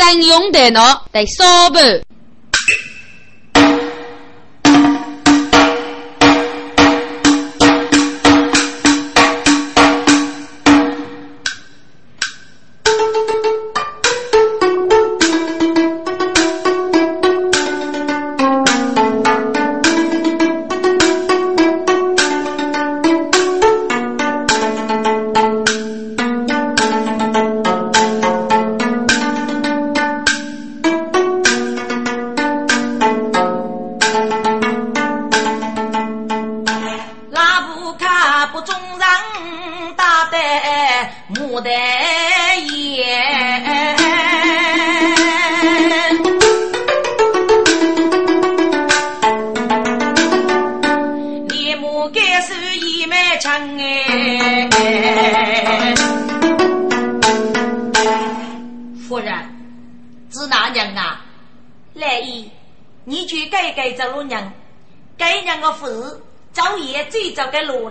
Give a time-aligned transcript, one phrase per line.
[0.00, 1.78] 真用的呢，得说吧。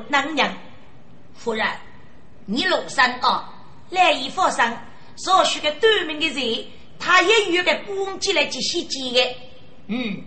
[0.10, 0.52] 能人，
[1.36, 1.66] 夫人，
[2.46, 3.50] 你庐山啊，
[3.92, 4.78] 来一发生
[5.16, 6.66] 所需的短命的人，
[7.00, 9.36] 他也有个攻击来这些几的，
[9.88, 10.24] 嗯，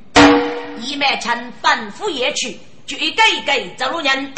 [0.81, 4.33] 一脉成反复也去，就一个一个走路人，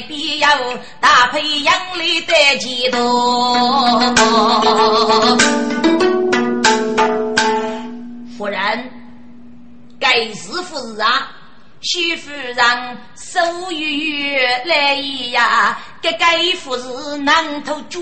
[0.00, 0.48] 改变要
[1.00, 2.98] 搭配杨丽的前途。
[8.36, 8.90] 夫人，
[9.98, 11.28] 该是夫人啊，
[11.82, 12.56] 徐夫人
[13.16, 13.40] 手
[13.72, 14.94] 语来
[15.32, 18.00] 呀，该该夫人难头脚。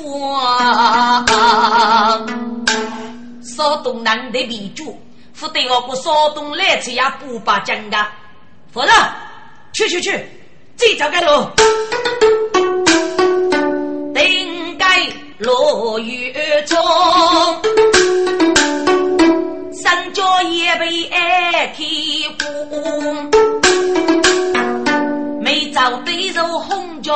[3.43, 5.01] 少东难得比主。
[5.41, 8.07] 不对我国少东来吃呀，不把讲的，
[8.73, 8.91] 夫人，
[9.73, 10.29] 去去去，
[10.79, 11.51] 再找个路，
[14.15, 14.87] 顶盖
[15.39, 16.33] 落雨
[16.67, 16.79] 中，
[19.73, 21.83] 三脚也被爱开
[22.39, 22.47] 过，
[25.43, 27.13] 每朝对着红脚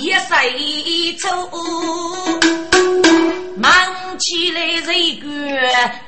[0.00, 1.28] 也谁抽。
[3.56, 3.72] 忙
[4.20, 5.28] 起来这个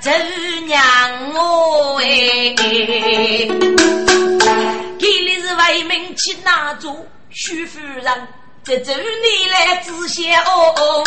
[0.00, 0.10] 周
[0.66, 0.80] 娘
[1.34, 2.54] 我哎，
[5.02, 8.28] 给的是为民去拿住徐夫人，
[8.62, 11.04] 这周你来知晓哦。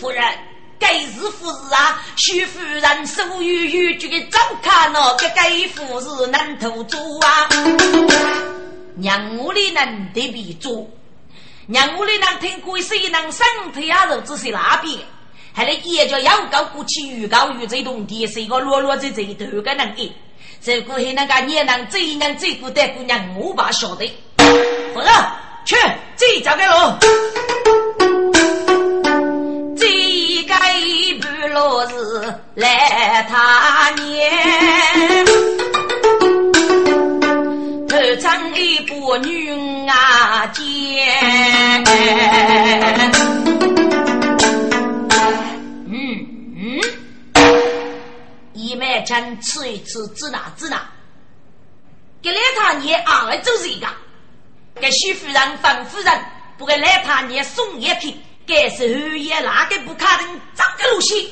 [0.00, 0.24] 夫人，
[0.76, 7.48] 该是夫人啊，徐夫人所有有句的照看哦，这该夫是能投足啊。
[8.96, 10.90] 娘我的能得比足。
[11.68, 14.98] 娘屋里能听鬼谁能生腿啊肉只是那边，
[15.52, 20.12] 还得也叫要高过去预告与这动地是一个落落在这头个能给，
[20.62, 25.06] 这个还那个也能这样这个的姑娘我把晓得，不是
[25.64, 25.76] 去
[26.16, 26.98] 这找个喽，
[29.76, 29.86] 这
[30.44, 30.54] 个
[31.20, 31.94] 部落是
[32.54, 35.26] 来他年。
[38.20, 41.84] 长一把女啊剑，
[48.96, 50.88] 一麦将吃一吃，指哪指哪，
[52.22, 53.86] 给来他娘二走这个，
[54.80, 56.24] 给徐夫人、范夫人
[56.56, 61.26] 不给来他娘送一瓶，该是后夜哪个不可能找个路线，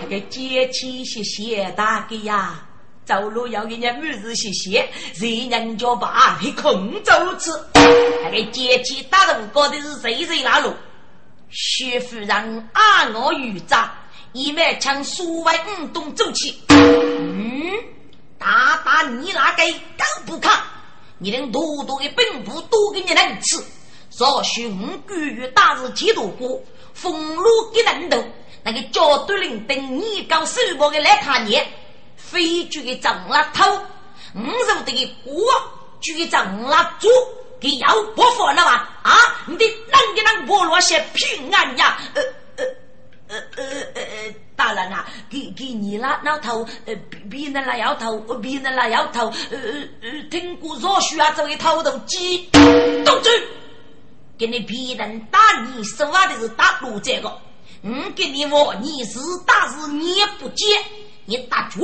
[0.00, 2.66] 还给接起谢谢大哥呀。
[3.04, 7.50] 走路要给人家每日谢谢，谁人家把你空走吃？
[8.24, 10.72] 那个阶级大路高的是谁谁那路？
[11.50, 13.92] 徐夫人按我预扎，
[14.32, 16.62] 一面将所谓五东走起。
[16.68, 17.70] 嗯，
[18.38, 20.62] 大大你那个更不看，
[21.18, 23.62] 你能多多的本部多给你能吃，
[24.10, 26.62] 少许五个月大日几多过，
[26.94, 28.24] 俸禄给人头，
[28.62, 31.60] 那个焦都领等你搞收报的来看你。
[32.16, 33.70] 非举个长拉头，
[34.34, 35.34] 五肉的锅
[36.00, 37.08] 举长拉猪，
[37.60, 38.88] 给要不服了吧？
[39.02, 39.12] 啊，
[39.46, 41.98] 你的啷个啷破落些平安呀？
[42.14, 42.22] 呃
[43.32, 43.64] 呃
[43.94, 46.94] 呃呃，大人啊，给给你那那头，呃，
[47.30, 52.48] 别人那摇头，别人那摇头，呃呃呃，听过若需要作为头头鸡，
[53.04, 53.32] 动嘴，
[54.36, 55.38] 给你别人打
[55.74, 57.32] 你说话的是打路这个，
[57.82, 60.66] 嗯，给你我你是打是你也不接，
[61.24, 61.82] 你打住。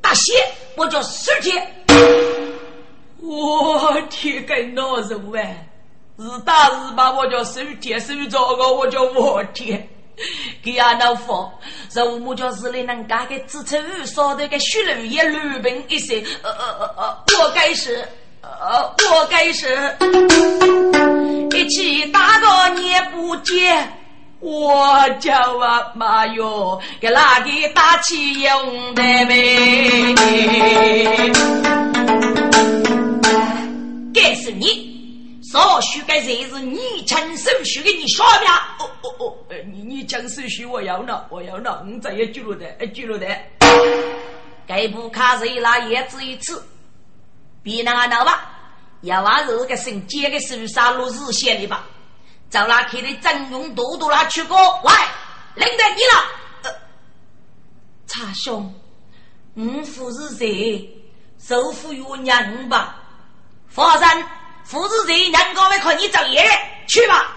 [0.00, 0.32] 大些，
[0.76, 1.74] 我叫师姐。
[3.20, 5.68] 我天，该难受哎！
[6.18, 9.88] 是打是骂，我叫手天手糟糕，我叫我天。
[10.62, 11.50] 给俺老夫，
[11.94, 16.22] 肉木叫是来能干个支撑烧的个血流也流平一些。
[16.42, 18.08] 呃呃呃呃，我该是，
[18.42, 19.96] 呃我该是，
[21.56, 23.88] 一起打个你不接。
[24.40, 30.14] 我叫啊妈哟，给哪个打起用的呗？
[34.14, 38.46] 该是你，少许该才是你亲手许给你刷的。
[38.78, 39.34] 哦哦哦，
[39.72, 43.26] 你你亲手许我要呢，我要呢，你这也记录的，记录的。
[44.66, 46.62] 该不卡谁那也只一次，
[47.62, 48.50] 别那个闹吧，
[49.02, 51.86] 要话是个姓杰的手杀落日线的吧。
[52.50, 54.92] 找那去的真勇多多那去过，喂，
[55.54, 56.02] 领得你
[56.70, 56.74] 了。
[58.06, 58.74] 查兄，
[59.54, 60.94] 五父是谁？
[61.38, 62.96] 首富有娘吧？
[63.68, 64.22] 佛山
[64.64, 65.28] 父是谁？
[65.28, 66.42] 娘高没看你找爷
[66.86, 67.36] 去吧。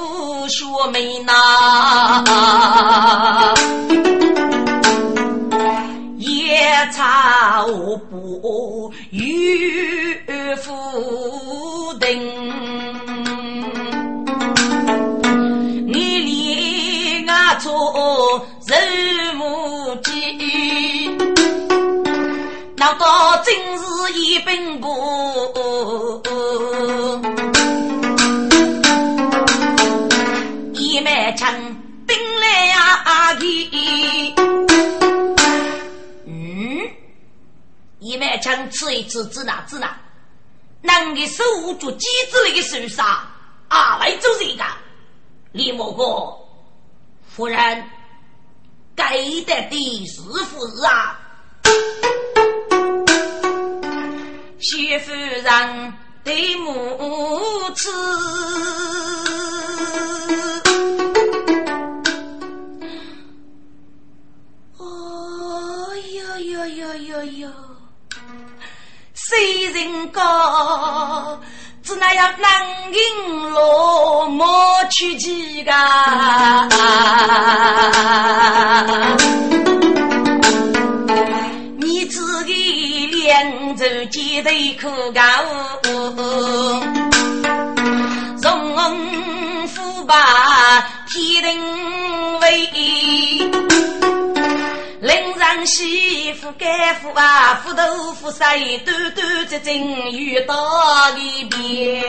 [0.51, 1.31] 学美呐，
[6.17, 6.61] 夜
[6.93, 7.63] 茶
[8.09, 10.13] 不与
[10.57, 12.19] 夫定，
[15.87, 20.11] 你连我做人母鸡，
[22.75, 23.83] 难道真是
[24.19, 24.89] 一本不？
[33.31, 33.39] 呀！
[33.39, 34.33] 一，
[36.25, 36.91] 嗯，
[37.99, 39.97] 一枚枪吃一次，指哪指哪？
[40.81, 43.05] 男的手握住机子那个手上，
[43.69, 44.63] 啊，来做这个？
[45.53, 46.37] 李莫哥，
[47.29, 47.89] 夫人，
[48.95, 51.19] 该得的是夫人啊，
[54.59, 55.93] 媳妇人
[56.23, 57.89] 对母子。
[69.31, 71.39] 谁人高？
[71.81, 72.51] 只那样南
[72.91, 74.45] 京落寞
[74.89, 75.71] 去几个？
[81.77, 84.49] 你自己两手接头
[84.81, 85.21] 可高，
[88.41, 88.75] 荣
[89.69, 90.13] 富把
[91.07, 91.57] 天定
[92.41, 92.47] 位。
[95.51, 99.75] 临上媳妇干活啊，斧头斧筛，端端正正
[100.13, 100.55] 遇到
[101.17, 102.01] 一边。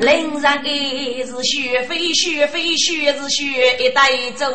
[0.00, 4.46] 临上的是雪飞，雪飞，雪是雪，一带走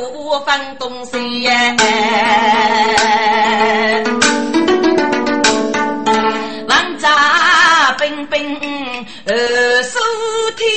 [0.45, 1.77] 放东西呀。
[6.67, 8.57] 王家奔奔
[9.25, 9.99] 二手
[10.57, 10.67] 天。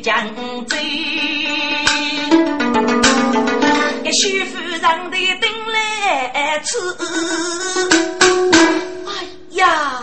[0.00, 0.26] 将
[0.66, 0.76] 走，
[4.02, 6.78] 给徐夫人的等来吃。
[9.06, 9.08] 哎
[9.50, 10.02] 呀，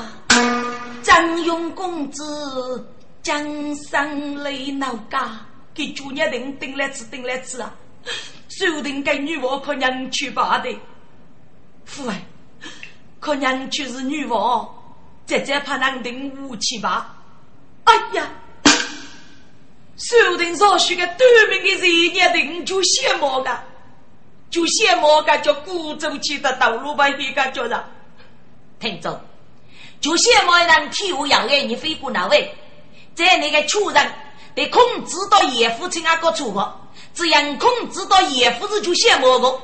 [1.01, 2.87] 张勇公子
[3.23, 5.31] 江山泪闹家，
[5.73, 7.73] 给主娘等等来吃，等来吃啊！
[8.49, 10.69] 注定给女王可娘去罢的。
[11.85, 12.21] 父爱，
[13.19, 14.67] 可娘去是女王。
[15.25, 17.15] 姐姐怕难定武器吧？
[17.83, 18.29] 哎呀，
[19.97, 23.59] 说定少许个短命的人年定就羡慕个，
[24.51, 27.83] 就羡慕个叫古走去的道路把一个叫上，
[28.79, 29.19] 听着，
[29.99, 32.53] 就羡慕人体无养爱你飞过哪位，
[33.15, 34.11] 在那个穷人
[34.53, 36.79] 被控制到叶父亲那个处罚，
[37.15, 39.59] 只要控制到叶夫子就羡慕我。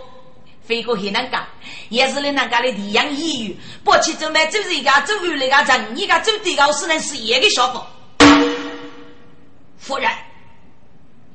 [0.66, 1.46] 飞过很难干，
[1.90, 7.86] 也是人那家的地样言语，不去走买走这个走路那个人，你个走地高是能是一个效果。
[9.84, 10.10] 夫人，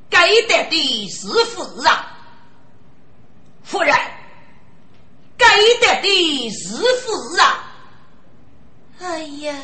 [0.08, 1.92] 该得的是夫人，
[3.62, 3.94] 夫人，
[5.36, 5.46] 该
[5.82, 7.44] 得的是夫人。
[9.00, 9.54] 哎呀，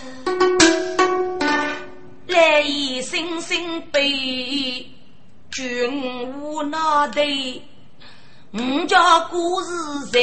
[2.27, 4.87] 来一声声悲。
[5.51, 7.63] 君无那对，
[8.53, 9.71] 吾家故事
[10.13, 10.21] 在，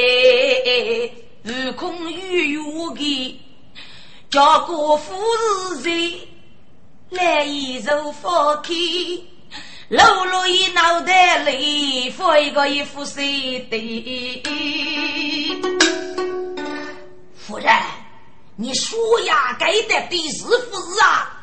[1.46, 3.42] 悟空与有的，
[4.30, 5.16] 叫国夫
[5.74, 6.28] 是谁？
[7.12, 8.74] 来一手放开，
[9.90, 14.42] 露露一脑袋里，放一个一副谁的？
[17.36, 17.70] 夫人，
[18.56, 21.38] 你说呀，该得的是不是啊？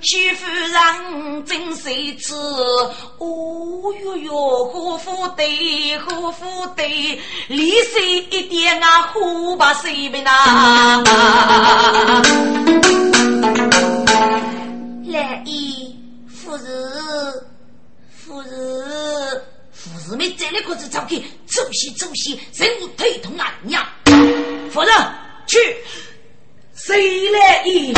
[0.00, 2.32] 徐夫人真谁知？
[2.34, 9.10] 哦哟哟，何夫对，何夫对，离谁一点啊？
[9.12, 11.02] 胡把谁们呐？
[15.12, 15.94] 来一
[16.26, 16.66] 夫人，
[18.10, 18.50] 夫人，
[19.70, 23.86] 夫人们这里可是早去走西走西，人物推动啊娘，
[24.72, 24.90] 夫人
[25.46, 25.58] 去。
[26.74, 27.92] 谁来意？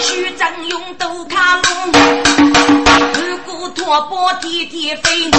[0.00, 1.92] 虚张勇斗卡龙，
[3.12, 5.30] 如果托钵天天飞，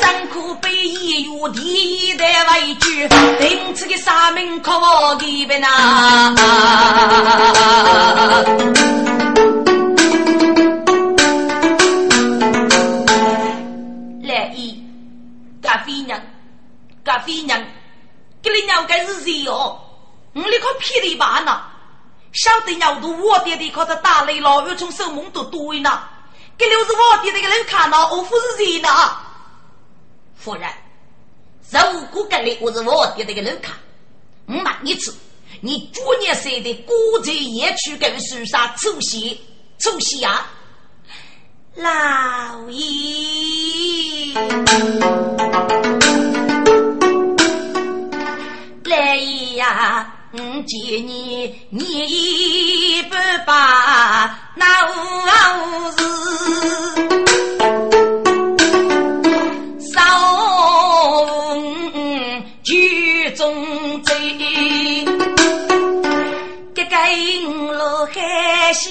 [0.00, 3.06] 张口被一月地的委屈，
[3.38, 6.34] 顶次个沙门可我给别呐。
[17.22, 17.64] 咖啡娘，
[18.42, 19.78] 给你娘该是谁哦？
[20.34, 21.62] 我你可霹雳吧呢？
[22.32, 26.02] 晓得鸟都我爹的，可是打雷了，又从手蒙都对呢。
[26.58, 28.88] 给六是我爹的个人看了，我夫是谁呢？
[30.34, 30.68] 夫人，
[31.70, 33.76] 如果跟你我是我爹的个人看，
[34.46, 35.14] 我问你次，
[35.60, 39.38] 你昨年生的古在夜去跟树上出血
[39.78, 40.50] 出血啊？
[41.76, 44.34] 老爷，
[49.12, 49.16] 哎
[49.56, 50.08] 呀！
[50.32, 53.14] 我见你你不
[53.46, 54.90] 把那无
[55.90, 55.98] 事，
[59.92, 59.92] 少
[62.62, 64.14] 举中罪，
[66.74, 66.96] 这个
[67.74, 68.90] 路海些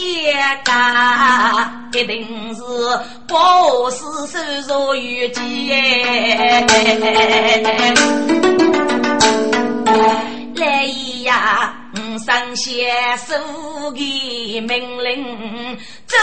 [0.63, 2.61] 干，一定是
[3.27, 3.97] 不是
[4.27, 4.37] 手
[4.67, 5.41] 手有钱。
[10.55, 10.85] 来
[11.23, 11.75] 呀！
[11.93, 13.33] 我上写书
[13.91, 16.15] 的命令，周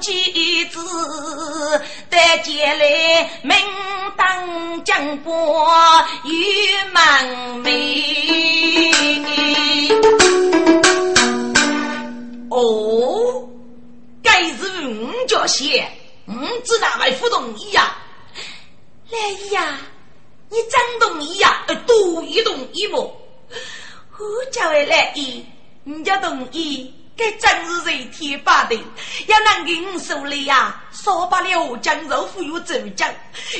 [0.00, 0.78] 几子
[2.08, 3.56] 带接来明
[4.16, 6.34] 当将官与
[6.92, 7.26] 满
[7.62, 7.68] 眉。
[12.50, 13.48] 哦，
[14.22, 15.86] 该是我叫写，
[16.26, 16.32] 我
[16.64, 17.96] 知哪位不同意呀？
[19.10, 19.18] 来
[19.50, 19.78] 呀！
[20.52, 21.64] 你真同意呀？
[21.86, 22.98] 多一同意不？
[24.18, 25.46] 我叫为来意，
[25.82, 28.78] 你家同意，该真是人天发的，
[29.28, 33.10] 要能给我手里呀，少不了江肉富有周江，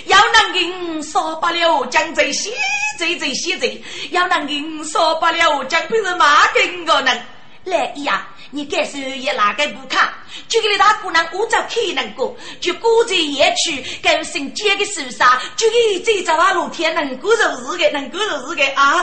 [0.05, 2.53] 要能给我少不了江在西
[2.99, 3.75] 在在西在，
[4.11, 7.19] 要能给我少不了江不是马跟个能
[7.65, 8.29] 来意呀。
[8.55, 10.13] 你该是也哪个不看？
[10.47, 19.03] 就给你大姑娘我找可能过，就过在夜去，该生煎的手上，就给这早啊露天能够做事的，能够做事的啊！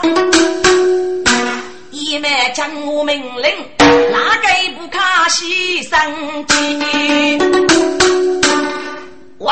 [1.89, 6.79] 一面将我命令，哪个不看牺牲机？
[9.39, 9.51] 喂，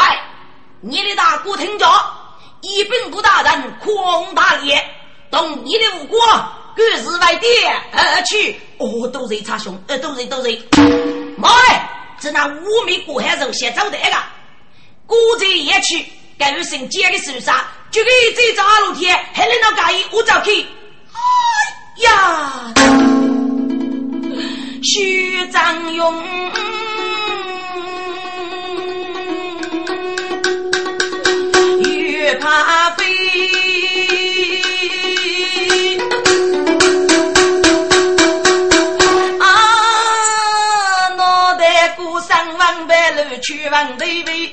[0.82, 1.88] 你的大姑听着，
[2.62, 4.80] 一本部大人狂大烈，
[5.32, 6.20] 动你的武功。
[6.78, 7.48] 各自外地
[7.92, 10.62] 而去，哦，都是差兄，呃，都是都是。
[11.36, 11.82] 妈嘞，
[12.22, 14.16] 是那五米过海肉先走的那个，
[15.08, 16.06] 古在也去，
[16.38, 20.68] 该有生煎的手上，就给这张阿罗天，还能到介意我找去。
[21.12, 21.20] 哎
[22.04, 22.74] 呀，
[24.84, 26.24] 徐张勇，
[31.82, 33.17] 越怕飞。
[43.48, 44.52] 去往对位，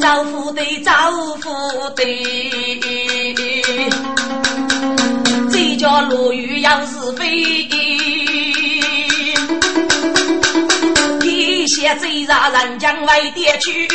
[0.00, 2.02] 招呼的招呼的，
[5.52, 7.68] 这叫落雨要是飞，
[11.20, 13.86] 天下最让人将外地去，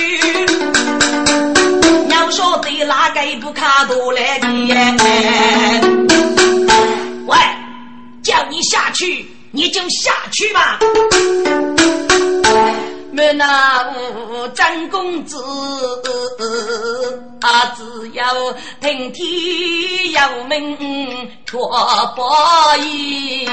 [2.08, 4.48] 要晓得哪个不卡多来的？
[7.26, 7.38] 喂，
[8.24, 9.28] 叫你下去。
[9.52, 10.80] 你就下去吧。
[13.12, 15.36] 没那五张公子
[17.42, 21.70] 啊，只要听天由命，错
[22.16, 22.22] 不
[22.82, 23.46] 义。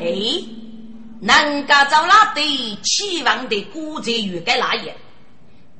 [0.00, 0.06] 哎，
[1.20, 2.42] 人家找那对
[2.82, 4.86] 期望的古宅有个哪样？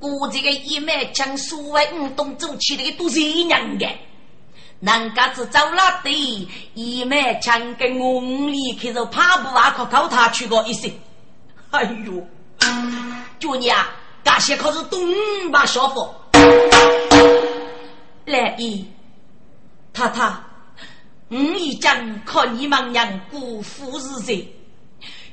[0.03, 3.89] 古宅的一脉将所谓五动走起的都是一样的。
[4.81, 6.13] 人家只找那对
[6.75, 9.73] 一脉将跟我离开着怕不啊？
[9.77, 10.93] 可靠他去过一些。
[11.71, 12.27] 哎呦，
[13.39, 13.93] 就你啊，
[14.25, 15.01] 这些可是东
[15.53, 16.13] 把小伙。
[18.25, 18.85] 来一，
[19.93, 20.35] 太太，
[21.29, 24.47] 我已将看你们娘辜负日子，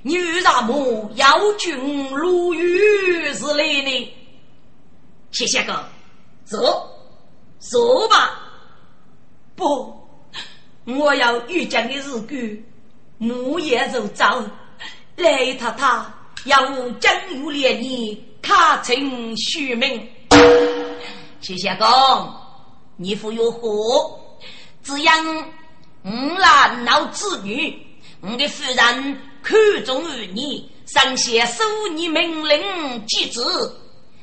[0.04, 4.14] 女大母要君如玉是来呢。
[5.32, 5.84] 谢谢哥，
[6.44, 6.90] 走，
[7.60, 8.40] 走吧。
[9.56, 9.94] 不，
[10.86, 12.64] 我要遇见的日子，
[13.18, 14.44] 木叶如早。
[15.18, 16.06] 来太太，
[16.46, 20.08] 要我江湖连你卡成虚名。
[21.42, 21.88] 谢谢公。
[22.96, 24.18] 你父有祸，
[24.82, 25.38] 只养
[26.04, 26.10] 五
[26.40, 27.86] 男老子女。
[28.22, 33.42] 我的夫人看重于你，尚且收你命令机制，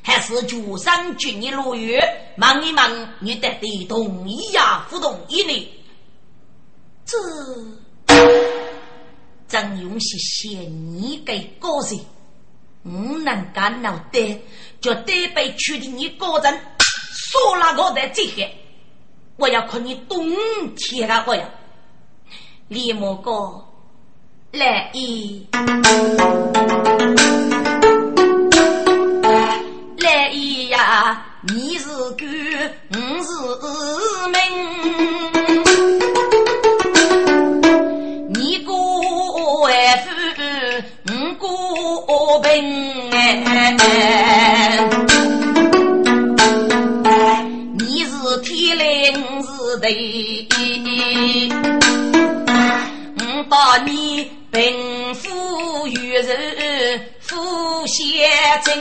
[0.07, 1.99] 还是主上军你入狱？
[2.37, 5.69] 忙一忙，你得得同意呀，不同意呢？
[7.05, 7.17] 这
[9.49, 10.61] 张勇是嫌
[10.95, 11.99] 你给个人，
[12.83, 14.39] 我能干脑袋，
[14.79, 16.57] 就得被确定你个人，
[17.11, 18.49] 说那个的这些。
[19.35, 20.33] 我要看你冬
[20.77, 21.25] 天啊！
[21.27, 21.49] 我呀
[22.69, 23.61] 李莫哥
[24.53, 25.45] 来一
[30.09, 30.31] 哎
[30.69, 31.21] 呀！
[31.41, 31.85] 你是
[32.17, 32.25] 官，
[32.93, 32.97] 我
[33.27, 33.29] 是
[34.31, 34.37] 民。
[38.33, 38.71] 你过
[39.63, 39.67] 万
[39.99, 40.07] 富，
[41.09, 41.45] 我过
[42.39, 42.47] 贫。
[47.77, 48.09] 你是
[48.43, 48.47] 天
[48.77, 49.87] 来，我是地。
[53.19, 54.55] 我把你贫
[55.15, 56.29] 富与人
[57.19, 57.97] 富相
[58.63, 58.73] 争。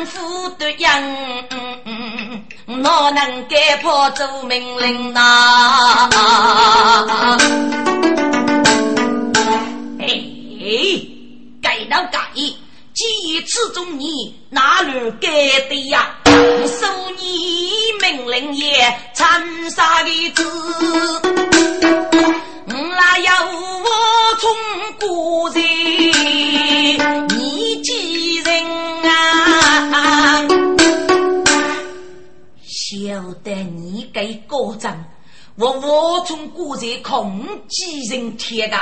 [0.00, 1.02] 虚人富的样，
[2.66, 6.08] 哪能改破做命令呐？
[10.00, 10.22] 哎，
[11.62, 12.18] 改到改。
[12.92, 15.28] 几次中你哪里该
[15.68, 16.16] 的呀？
[16.24, 16.86] 受
[17.18, 20.44] 你命令也参杀的子，
[22.66, 23.86] 我那要我
[24.38, 24.50] 从
[24.98, 25.62] 古人，
[32.90, 35.04] 晓得你给高张，
[35.54, 38.76] 我我从古人恐几人贴的，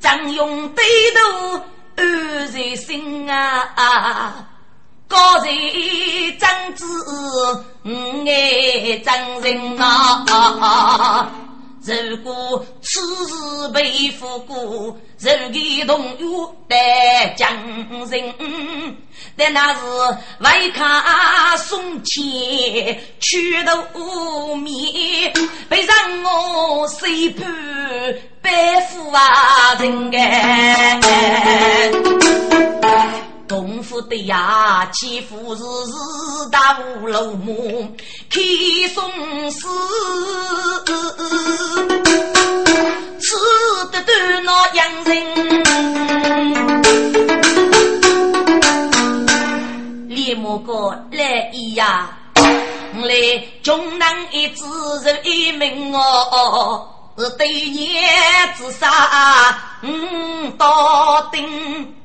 [0.00, 0.82] 张勇背
[1.14, 1.60] 头。
[1.98, 4.46] 二在心啊，
[5.08, 5.48] 高在
[6.38, 6.84] 长子，
[7.84, 11.30] 五爱长人啊。
[11.86, 14.56] 如果此时被俘过，
[15.18, 16.24] 如给同学
[16.68, 16.76] 得
[17.36, 17.48] 将
[18.10, 18.34] 人，
[19.36, 19.80] 但那是
[20.40, 25.32] 外卡送钱，去头面，
[25.68, 27.46] 被让我谁判
[28.42, 28.50] 背
[28.90, 31.00] 负啊人哎。
[33.48, 35.92] 功夫的呀，欺负是是
[36.50, 37.94] 大五楼母，
[38.28, 38.40] 开
[38.92, 39.68] 送死，
[43.20, 43.36] 吃
[43.92, 45.62] 得端那洋人。
[50.08, 54.64] 李莫哥来一呀，来穷男一子
[55.04, 58.10] 人一命哦，是对年
[58.58, 61.95] 自杀嗯，到顶。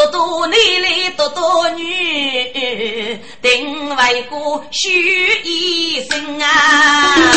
[0.00, 7.34] 多多男来多多女，定为个许一生啊！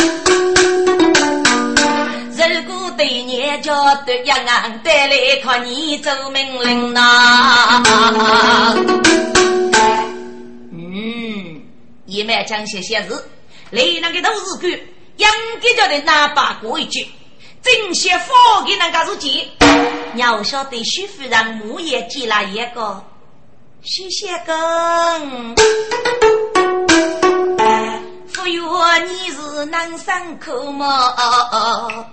[2.37, 7.83] 如果对年家对样啊，带来靠你做命令呐！
[10.71, 11.61] 嗯，
[12.05, 13.25] 一脉讲些些事，
[13.71, 14.69] 来那个都是个
[15.17, 15.29] 养
[15.61, 17.05] 给家的那把过一句。
[17.63, 19.47] 正些放给那个是钱，
[20.15, 23.01] 要晓得徐夫人木也寄来一个
[23.81, 25.55] 徐仙公，
[28.27, 28.61] 夫约
[29.07, 32.05] 你是南山口么？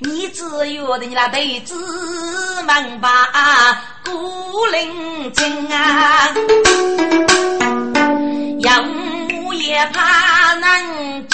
[0.00, 3.08] 你只有的你那辈子门把
[4.04, 6.34] 孤零精啊，
[8.60, 9.06] 养。
[9.58, 11.26] 也怕能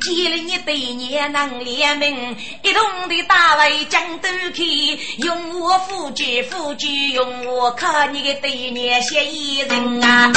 [0.00, 10.32] 见了你对年能联名，一同的大为江都去，用我夫君夫君，用我靠你的对年谢一人啊！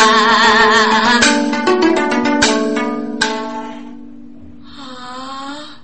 [4.64, 5.80] 啊啊！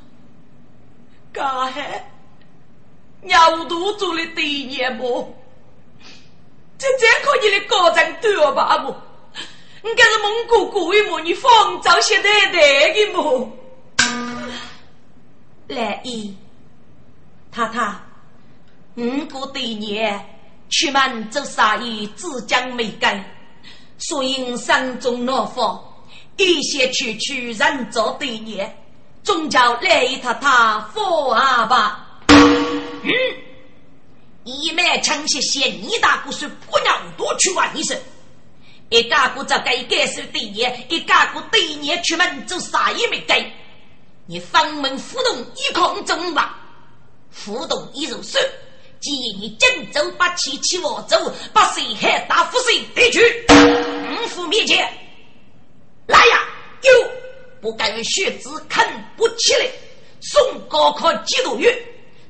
[1.33, 1.81] 干嘿，
[3.57, 5.35] 我都做了对年不？
[6.77, 8.95] 这这可你的高枕对吧不？
[9.83, 11.19] 你这是蒙古故意么？
[11.21, 13.51] 你放早些代代的么？
[15.67, 16.35] 来一，
[17.51, 17.95] 太太，
[18.95, 20.23] 五过对年
[20.69, 23.25] 出门做生意，只讲没干，
[23.97, 25.83] 所以山中老方
[26.37, 28.77] 一些区区人做对年，
[29.23, 32.19] 终叫来一太太佛阿吧。
[32.27, 33.11] 嗯，
[34.43, 37.99] 一脉枪械线，你大姑说姑娘多去玩一声。
[38.91, 43.41] 一家姑这该该收对年，一家姑对年出门做啥也没干。
[44.25, 46.59] 你房门互动一空中吧，
[47.33, 48.37] 互动一入手，
[48.99, 54.79] 既你荆州八七七我走，把谁海大富谁得去，五虎面前，
[56.07, 56.39] 来呀！
[56.81, 57.11] 有
[57.61, 59.67] 不敢学子肯不起来，
[60.19, 61.73] 送高考几个月，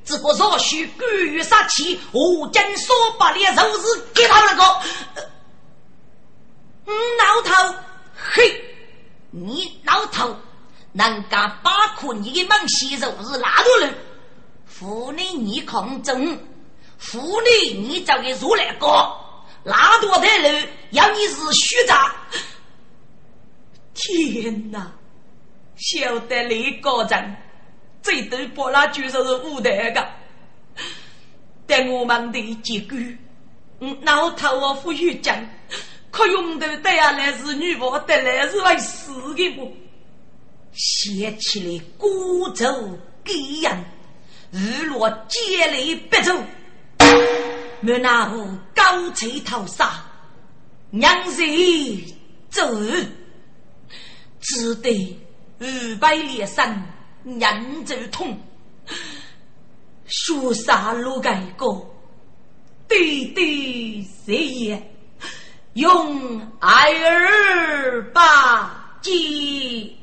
[0.05, 4.81] 只顾若许甘于杀气，我今说把脸肉是给他那个。
[6.85, 7.75] 嗯，老头，
[8.15, 8.63] 嘿，
[9.29, 10.35] 你老头，
[10.93, 13.93] 能干把苦你的猛西肉是哪多人？
[14.65, 16.39] 妇女你抗争，
[16.97, 18.87] 妇女你找个如来哥，
[19.63, 22.15] 哪多的人要你是虚诈？
[23.93, 24.91] 天哪，
[25.77, 27.35] 晓得你个人，
[28.01, 30.09] 这对波拉就说是无德的，
[31.67, 33.17] 但我们的结局，
[33.79, 35.37] 嗯，老头我不与讲。
[36.11, 39.73] 可用头带下来是女婆，带来是为死的不？
[40.73, 43.85] 写起来孤舟给人，
[44.51, 45.77] 日落接来
[46.09, 46.33] 别走。
[47.81, 50.05] 莫那户高吹头杀，
[50.91, 51.41] 娘子
[52.49, 52.61] 走，
[54.39, 55.17] 只得
[55.59, 56.85] 二百连山
[57.23, 58.37] 人走痛，
[60.07, 61.89] 雪杀路盖过，
[62.87, 64.90] 对对谁也。
[65.73, 69.97] 用爱儿把计，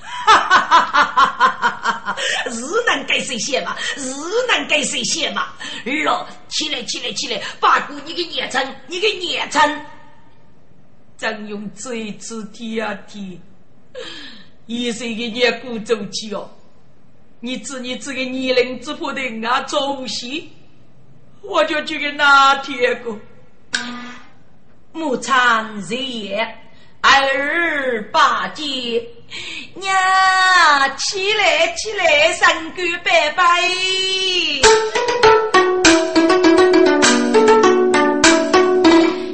[0.00, 1.06] 哈哈哈哈
[1.82, 2.16] 哈哈！
[2.46, 3.76] 日能给谁写嘛？
[3.96, 4.10] 日
[4.48, 5.48] 能给谁写嘛？
[5.84, 7.42] 儿哦，起来起来起来！
[7.58, 9.84] 八姑，你个孽称，你个孽称！
[11.18, 13.40] 张勇这次提啊提，
[14.66, 16.48] 一岁个孽姑走起哦！
[17.40, 20.52] 你知你这个年龄之破的啊，做戏，
[21.42, 23.18] 我就这个哪天过？
[24.96, 26.56] 暮餐日夜，
[27.02, 28.64] 儿把戒，
[29.74, 29.94] 娘
[30.96, 33.60] 起来起来，三姑拜拜。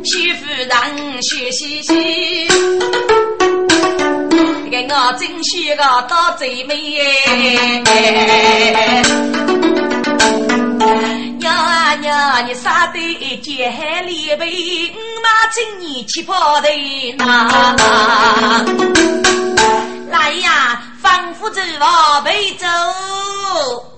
[0.04, 2.48] 媳妇让学习习，
[4.68, 6.74] 给我真是个大嘴妹
[11.42, 14.46] 娘啊娘啊，你杀得一件海里背，
[14.92, 16.68] 五马青你起跑的
[17.18, 18.54] 那，
[20.08, 22.64] 来呀，仿佛走往北走，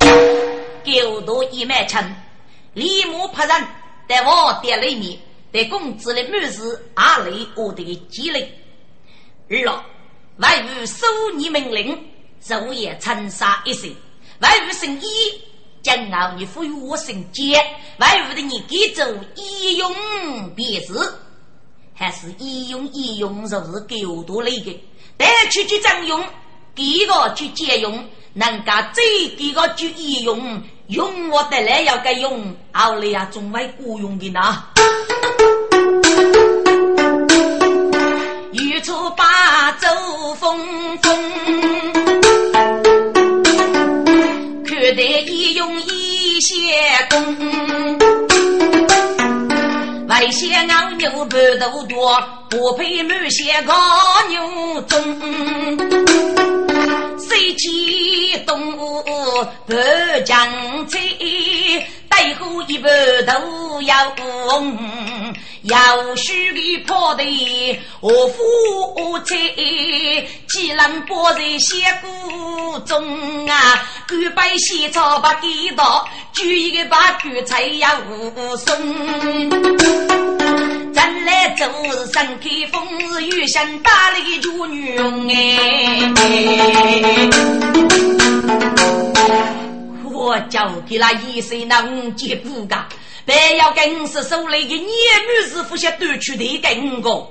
[0.01, 2.17] 狗多一满称，
[2.73, 3.67] 立马派人
[4.09, 5.19] 在我店里面，
[5.53, 6.63] 在公子的满是
[6.95, 8.59] 阿雷我的积累，
[9.51, 9.85] 二老
[10.39, 12.09] 外务收你命令，
[12.43, 13.95] 昼夜称杀一声，
[14.39, 15.07] 外务生意。
[15.85, 17.63] 将傲你赋予我圣洁，
[17.99, 19.95] 外务的你给做义勇
[20.57, 20.95] 便是，
[21.95, 24.73] 还是义勇义勇就是够多那个，
[25.19, 26.25] 带去去征用，
[26.75, 34.65] 给个去借用，能够最给个去一用，用我得来要该用，后来呀总会雇佣的呢。
[38.53, 39.87] 玉出八州
[40.37, 41.94] 风风。
[44.85, 46.55] 绝对一用一些
[47.09, 47.99] 功，
[50.09, 53.75] 外些牛牛不头多，不配满些高
[54.29, 55.03] 牛中。
[57.19, 59.75] 谁去东不
[60.27, 60.99] 将菜，
[62.11, 62.93] 带后一半
[63.25, 64.77] 都要红。
[65.65, 67.25] 要须的破的
[67.99, 69.35] 何夫妻，
[70.47, 73.89] 既能包在血骨中啊！
[74.07, 78.77] 干杯鲜草把给到，举一个把干菜呀无松。
[80.93, 81.67] 咱来做
[82.13, 84.99] 三开风，是雨香打了一脚女
[85.31, 86.11] 哎！
[90.13, 92.87] 我交给那一岁能接不噶？
[93.25, 97.27] 不要跟是手里的年女士夫些短去的跟个，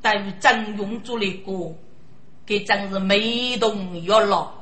[0.00, 1.74] 但与张勇做的歌，
[2.46, 4.52] 给真是美动月老。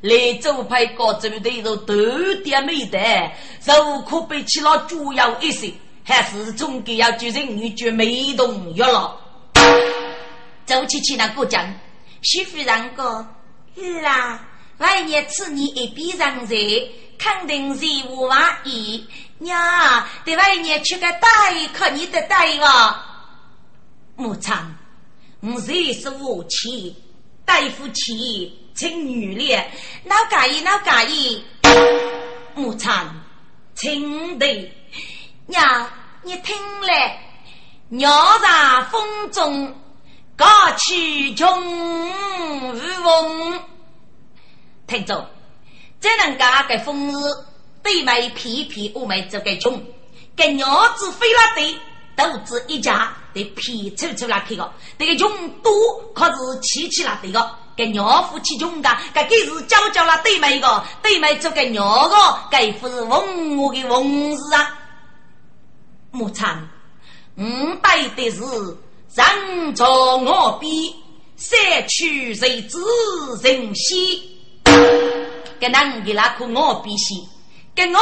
[0.00, 1.94] 来州派高州的肉头
[2.42, 3.30] 点没得，
[3.66, 5.70] 肉可被起了主要一些，
[6.04, 9.20] 还是总该要举人女绝没动药了。
[10.64, 11.70] 周琪琪那个讲，
[12.22, 13.26] 媳妇让个
[13.76, 16.56] 是啊，万一此你一笔上在，
[17.18, 19.04] 肯定是无万一。
[19.40, 23.06] 娘，得外年去个带，可你的带哇？
[24.14, 24.74] 牧场，
[25.40, 26.94] 我这是武器，
[27.46, 29.70] 大夫气，请女烈，
[30.04, 31.44] 哪介意哪介意？
[32.54, 33.22] 牧场，
[33.74, 34.46] 请的
[35.46, 35.90] 娘，
[36.22, 37.18] 你听嘞，
[37.88, 39.74] 鸟在风中，
[40.36, 43.60] 高起穷如风。
[44.86, 45.30] 听着，
[45.98, 47.49] 这能噶个风日。
[47.82, 49.82] 对麦皮皮，我们这个穷，
[50.36, 51.78] 跟鸟子飞了的，
[52.16, 55.72] 都子一家的皮抽出来去个，这个穷多
[56.14, 62.16] 可是气气了的个，跟鸟夫妻穷的，这个是教教了对麦个，对麦这个鸟个，
[62.50, 64.78] 这不是文我的文字啊！
[66.10, 66.68] 牧场，
[67.36, 67.44] 我
[67.80, 68.42] 带的是
[69.14, 69.86] 人着
[70.18, 70.94] 我比，
[71.36, 72.78] 山去谁知
[73.42, 74.38] 人稀，
[75.58, 77.26] 跟那给那颗我比稀。
[77.74, 78.00] 跟我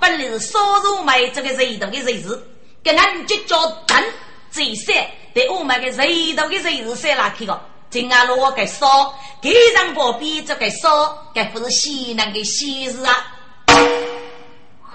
[0.00, 2.48] 本来是烧肉卖这个热头的日子，
[2.82, 4.02] 跟俺就叫等
[4.50, 4.92] 最少
[5.34, 13.26] 对我们个热头的日子晒拉去个，今俺如果给烧，给上不比这个烧，该不是西南的西日啊？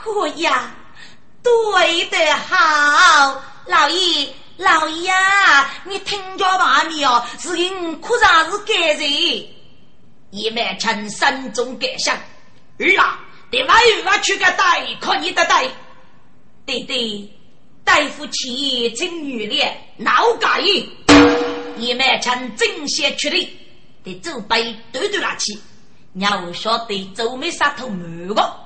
[0.03, 0.71] 嚯呀，
[1.41, 5.11] 对的好，老爷老爷，
[5.85, 9.09] 你听着吧你哦，是因可啥是改人，
[10.31, 13.19] 一满成山中改相，儿啊！
[13.55, 15.65] 你万一我去个带，可你的带，
[16.65, 17.25] 对对，
[17.85, 20.89] 大夫妻真女烈，闹改意，
[21.77, 23.57] 你们趁正邪出力，
[24.03, 25.57] 得走背对对拿起，
[26.15, 28.59] 要晓得走没杀头没个，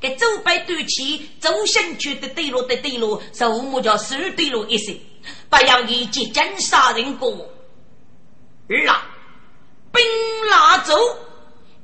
[0.00, 4.96] 给走背对起，走先去的对路的对路，什么叫手对路一些，
[5.48, 7.48] 不要以结真杀人过，
[8.68, 9.06] 儿啊，
[9.92, 10.02] 兵
[10.50, 10.98] 拉走，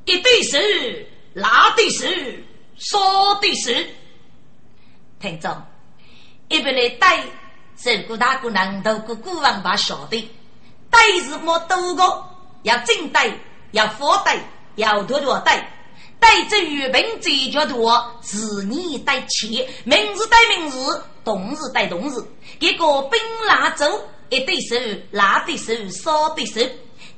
[0.06, 0.58] 一对手。
[1.34, 2.42] 拉的是，
[2.78, 3.88] 说的是，
[5.20, 5.66] 听着，
[6.48, 7.24] 一边来带，
[7.76, 10.30] 是古大姑娘头个古王把晓得，
[10.88, 12.24] 带是么多个，
[12.62, 13.36] 要正带，
[13.72, 14.38] 要反带，
[14.76, 15.68] 要多多带，
[16.20, 22.24] 带着语文最叫多，字你带起，名字带名字，动词带动词，
[22.60, 23.84] 一个兵拉走，
[24.30, 24.76] 一对手，
[25.10, 26.60] 拉的手，说的手，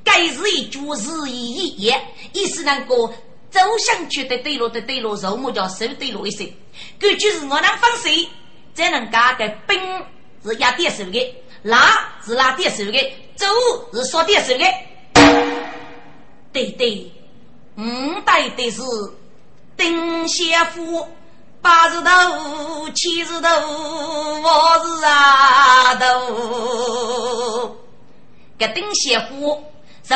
[0.03, 3.13] 该是一句日意一言，意思那个。
[3.51, 6.53] 走向去的对路的对路，肉木叫手对路一些。
[6.99, 8.29] 根据是我能放水，
[8.75, 9.81] 才能加个兵
[10.45, 13.47] 是压点手的，拉是拉点手的，走
[13.93, 14.65] 是说点手的。
[16.53, 17.11] 对对，
[17.77, 18.83] 五代的是
[19.77, 21.07] 丁先夫，
[21.61, 27.77] 八字头，七字头，我是啊头，
[28.59, 29.21] 个丁先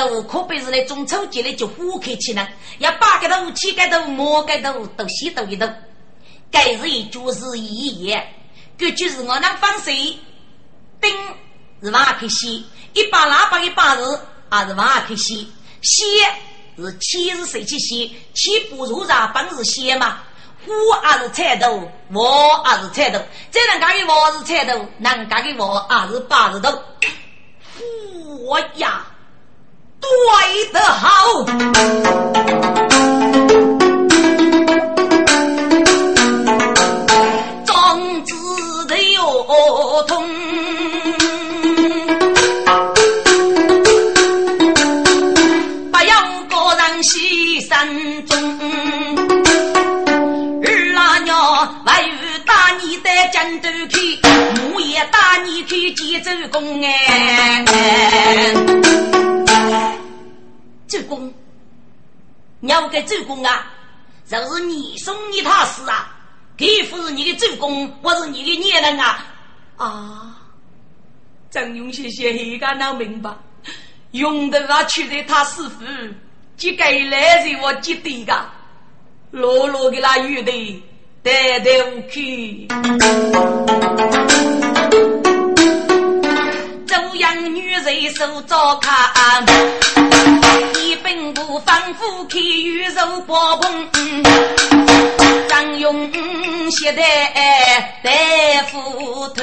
[0.03, 0.23] 夫。
[0.23, 2.47] 这可不是来中秋节的就火开起呢，
[2.79, 5.69] 要八个头、七个头、毛个头都洗头一头。
[6.51, 8.35] 该日一就是一夜，
[8.77, 10.19] 这就是我那放水，
[11.01, 11.13] 丁
[11.83, 15.49] 是往去洗，一把喇叭一把是还是往去洗，
[15.83, 16.05] 洗
[16.77, 18.17] 是七是谁去洗？
[18.35, 20.23] 七不如啥本是洗嘛？
[20.67, 26.71] 火也是菜头，我也是菜头，这人家的我是菜头，人家的我还是八字头。
[27.77, 29.07] 火呀！
[30.01, 30.09] 对
[30.73, 31.09] 得好，
[37.65, 38.35] 壮志
[38.89, 39.23] 的要
[40.07, 40.27] 通，
[45.91, 46.13] 不要
[46.49, 47.13] 个人牺
[47.67, 47.73] 牲
[48.27, 48.33] 中。
[50.63, 51.35] 儿拉娘，
[51.87, 52.13] 外遇
[52.45, 52.53] 打
[52.83, 54.19] 你的战斗去，
[54.71, 57.65] 母也打你去接走公哎。
[60.95, 61.35] 周公，
[62.61, 63.67] 要给周公啊，
[64.29, 66.17] 这是你送你他死啊，
[66.57, 69.27] 给不是你的周公，我是你的孽人啊！
[69.77, 70.37] 啊，
[71.51, 73.33] 张勇先生一个闹明白，
[74.13, 75.85] 用得他娶的他师傅，
[76.57, 78.51] 就该来是我记得的，
[79.33, 80.83] 落落的那女的，
[81.25, 82.69] 带带无去。
[87.49, 89.45] 女人手照看。
[90.83, 93.89] 一本部仿佛开宇宙爆棚，
[95.49, 96.11] 张勇
[96.71, 97.03] 携带
[98.03, 99.43] 带斧头，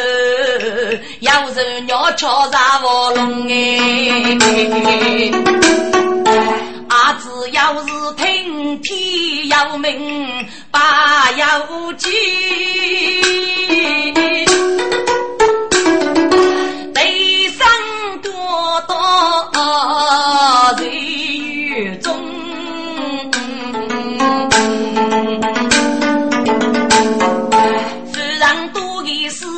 [1.20, 5.32] 要人鸟敲上卧龙哎，
[6.90, 12.08] 阿那只要是听天由命，把有计。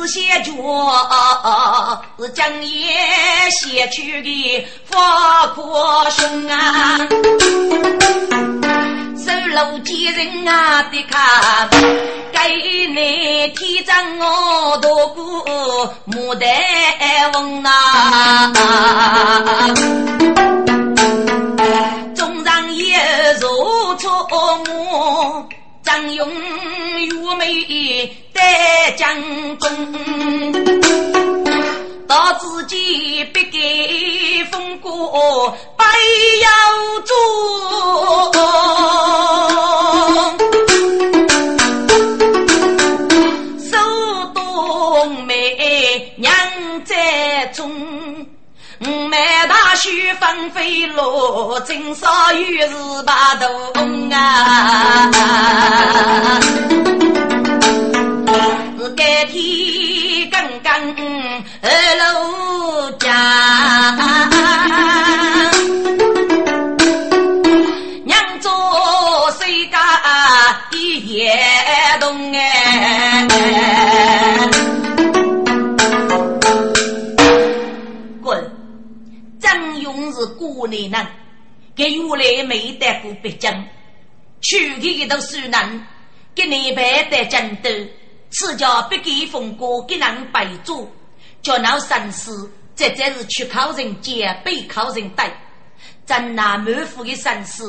[0.06, 0.52] 是些脚，
[2.18, 2.92] 是将爷
[3.50, 6.98] 写去的发阔胸啊，
[9.16, 11.70] 手路见人啊的看。
[12.32, 12.38] 给
[12.88, 16.50] 你天真我多过牡丹
[17.32, 18.52] 翁啊，
[22.14, 22.94] 纵然也
[23.40, 24.28] 如错
[24.68, 25.46] 误，
[25.82, 26.28] 张勇
[26.98, 27.64] 玉美
[28.34, 29.16] 在江
[29.58, 29.70] 中，
[32.08, 35.84] 到自己别给风过白
[36.42, 36.48] 腰
[37.06, 37.14] 中。
[49.76, 53.46] 须纷飞落，今朝又是白头
[54.14, 55.10] 啊！
[59.14, 60.74] 是该天刚刚
[61.62, 63.06] 二楼家，
[68.04, 68.50] 娘做
[69.38, 69.78] 谁家
[70.72, 71.32] 一夜
[72.00, 73.28] 动哎？
[78.20, 78.52] 滚！
[79.38, 81.06] 张勇是过来人，
[81.76, 83.62] 给原来没得过北京，
[84.40, 85.86] 去的都是人，
[86.34, 87.70] 给你白的真多，
[88.36, 90.90] 此家不给封过给人白做，
[91.40, 92.32] 叫那绅士，
[92.74, 95.30] 这才是去考人接，被考人带，
[96.04, 97.62] 真那满腹的绅士，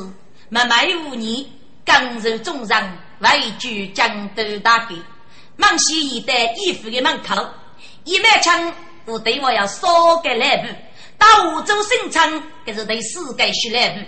[0.50, 1.52] 慢慢无你，
[1.86, 4.96] 刚柔中人，外居江都大给，
[5.56, 7.48] 忙西一带衣服的门口，
[8.04, 8.74] 一满枪，
[9.06, 10.68] 我对我要少个来步。
[11.20, 14.04] 到湖州生产，这是对世界学来的。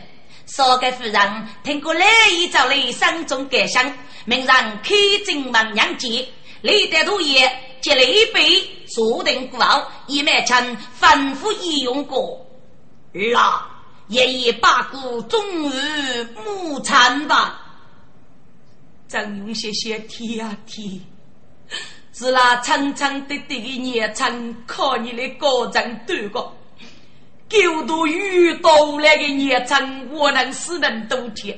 [0.47, 3.93] 少个夫人听过来一招来山中感想，
[4.25, 4.47] 命人
[4.81, 6.27] 开金门娘节，
[6.61, 7.49] 李德都爷
[7.81, 12.45] 接了一杯，坐定过后，一面称吩咐一用过。
[13.33, 13.61] 老，
[14.07, 17.63] 爷爷八姑终于母产吧。
[19.07, 20.99] 张勇谢谢天啊天，
[22.13, 26.53] 是那长长的的年长，靠你的高人对过。
[27.49, 31.57] 狗都遇到来的年成，我能死能多天。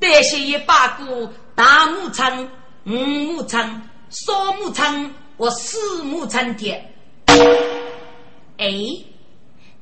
[0.00, 2.50] 但些一把股大木仓、
[2.84, 6.70] 五木仓、少木仓，我四木仓的。
[8.56, 8.70] 哎，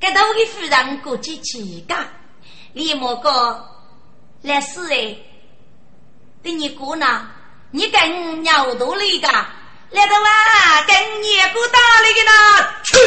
[0.01, 2.05] 给到的夫人过去乞丐，
[2.73, 3.65] 李莫哥
[4.43, 5.17] 来是哎，
[6.43, 7.29] 对你姑呢？
[7.71, 12.31] 你跟鸟头了一个，来的哇，跟你姑大了个呢？
[12.85, 12.99] 去。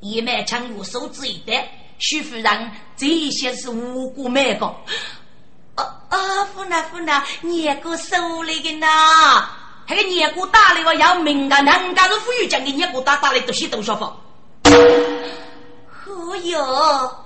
[0.00, 1.52] 一脉枪我手指一的，
[1.98, 4.66] 徐夫人这些是无辜卖的。
[5.74, 8.86] 啊啊，夫人夫人，年过手里的呢？
[9.88, 11.60] 那个年过大了，我要命啊！
[11.62, 14.12] 人家是富裕讲的，年过大大的都是多少方？
[16.06, 17.24] 哦哟，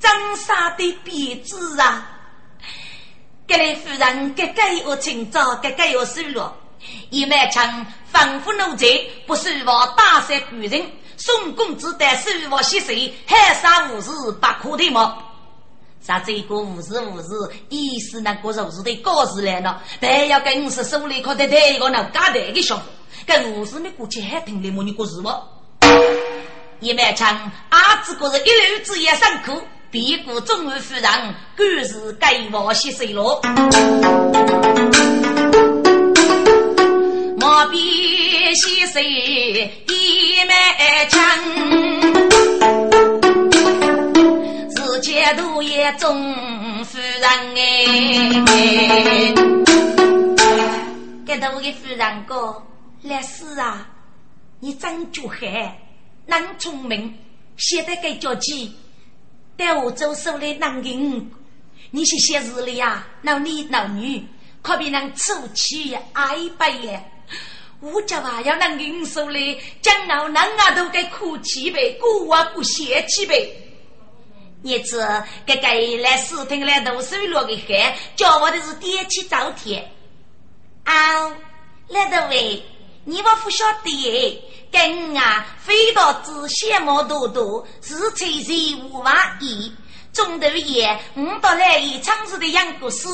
[0.00, 2.10] 长沙的鼻子啊！
[3.46, 6.42] 这里夫人格格有情操，格格有收入。
[7.10, 8.86] 一脉枪防护奴才，
[9.26, 10.90] 不是我大山古人。
[11.16, 15.22] 宋公子带手握溪水，海上无事不可的么？
[16.08, 17.28] 啥这个无事无事，
[17.68, 22.82] 意思那个如是的高事来了，但要跟是手里靠的太一个那家的个小伙，
[23.26, 24.82] 跟无事没过去还听的么？
[24.82, 25.46] 你过是么？
[26.80, 31.04] 一满枪，阿子个是一路子也辛苦，屁股终于夫人，
[31.54, 33.42] 更是该我溪水了。
[37.36, 39.84] 莫比溪水。
[39.86, 41.20] 一脉枪，
[45.00, 46.34] 前途也中
[46.84, 47.22] 夫人。
[47.56, 49.34] 哎！
[51.26, 52.24] 给头的夫人。
[52.24, 52.62] 哥，
[53.02, 53.86] 来世啊，
[54.60, 55.78] 你真绝海，
[56.26, 57.16] 能聪明，
[57.56, 58.74] 写得个脚气，
[59.56, 61.30] 带我走手里能赢。
[61.90, 64.22] 你是写字的呀，男女男女，
[64.62, 67.02] 可比能出气挨白耶。
[67.80, 70.36] 我家娃要能领受嘞，将老人。
[70.36, 73.48] 啊都该哭泣呗，过啊过邪气呗。
[74.60, 75.06] 你子
[75.46, 79.88] 给给来试听来读书落的汗，教我的是点起早天。
[80.84, 81.28] 啊，
[81.88, 82.62] 来的喂，
[83.04, 84.42] 你我不晓得，
[84.72, 89.72] 跟啊飞到子羡慕多多，是吹水无话意，
[90.12, 93.06] 中头夜，我到来以昌子的养过师，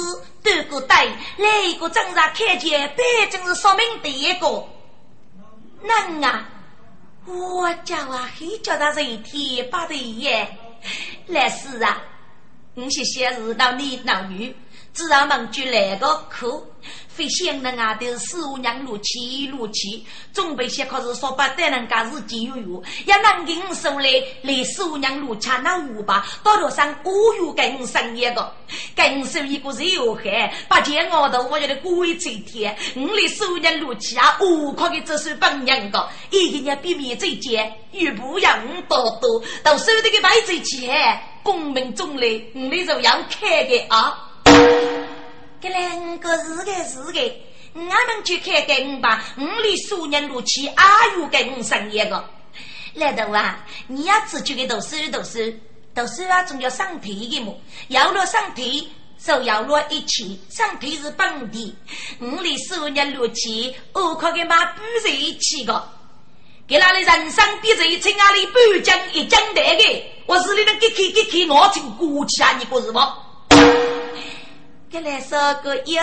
[0.43, 1.05] 端过带，
[1.37, 4.67] 来一个正上开见，毕竟是说明第一个。
[5.83, 6.49] 能啊，
[7.27, 10.57] 我叫啊，黑叫他人天八的耶，
[11.29, 12.03] 来世啊，
[12.75, 14.55] 我些些日到你当女，
[14.95, 16.65] 自然门就来个苦。
[17.09, 24.11] 非想人啊，都是四五娘怒气怒气，准备些可是说不得人家是金悠悠，也能给我手来
[24.43, 28.53] 来四五娘怒气那五吧，到头上我又给我生一个，
[28.97, 44.33] 给我生一个热汗，把钱熬头我觉得鬼吹天，我来四五娘怒气啊，我可给这是本人个，一个人比面最贱，越不让多多，到手里个买最钱，功名中来，我来就要开的啊。
[44.45, 47.21] 这两个是个是个，
[47.75, 49.25] 俺们就看跟吧。
[49.39, 52.25] 五里数年路去，阿有跟生一个。
[52.95, 55.39] 来头啊，你要自己给读书读书，
[55.95, 57.59] 读书啊，总要上题的么？
[57.89, 58.89] 要落上题，
[59.19, 60.41] 就要落一起。
[60.51, 61.75] 上题是本地，
[62.21, 65.89] 五里数年路去，我可给妈不在一起个。
[66.67, 73.19] 给那里人生比在青阿里半江一江的个，我是你那给给给给我请过去啊，你不是吗？
[74.95, 76.01] 给来说个哟，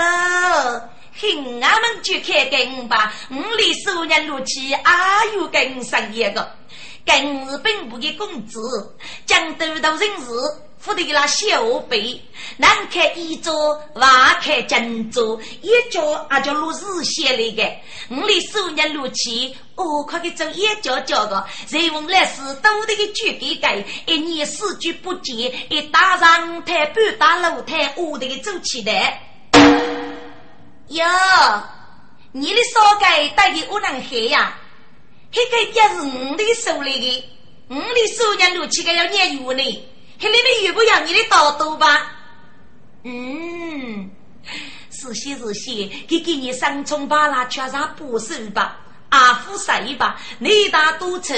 [1.22, 3.14] 哼，俺们就开根吧。
[3.30, 6.52] 五里数年路去，阿有跟上一个，
[7.06, 8.94] 跟日本部的公子，
[9.26, 10.26] 江都头人士，
[10.82, 12.20] 扶的那小辈，
[12.58, 14.08] 南开一座，外
[14.42, 17.72] 开金座，一脚啊叫落日写来的。
[18.10, 19.56] 五里数年路去。
[19.76, 29.22] 我可给走一脚脚的，人文来时都得个举给改，一年四句不见，一打上台半打楼台，我得个走起来。
[30.90, 31.06] 哟，
[32.32, 34.58] 你的烧盖带给我能喝呀？
[35.32, 37.30] 这个也是我的手里的，
[37.70, 39.64] 我的手娘录起个要念油呢，
[40.22, 42.12] 还里面有不要你的刀刀吧？
[43.04, 44.12] 嗯，
[44.92, 48.78] 是些是些，给给你三葱八辣吃上补手吧。
[49.10, 50.22] 阿夫谁吧？
[50.38, 51.34] 男大多丑，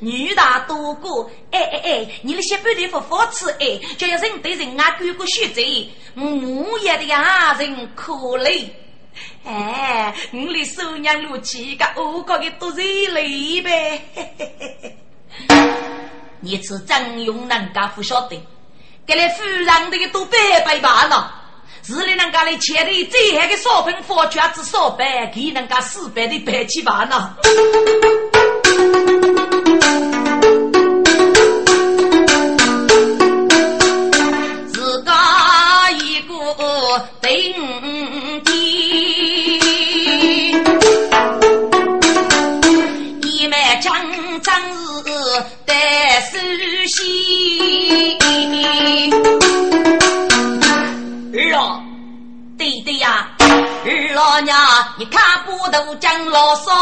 [0.00, 1.30] 女大多过。
[1.52, 8.68] 哎哎哎，你那些不得不扶持哎，就要人对人啊，管个学贼，木也的呀，人可怜。
[9.44, 12.82] 哎，我的手娘怒气个，我搞个都热
[13.12, 14.02] 泪呗。
[16.44, 18.38] 你是张勇人家不晓得，
[19.06, 20.36] 给来富人的都白
[20.66, 21.40] 白罢了。
[21.82, 27.34] 是你人家来钱的最后的烧饼佛圈子烧白，给人家四百的白起办了。
[54.34, 54.56] 老娘，
[54.98, 56.72] 你看不都讲老少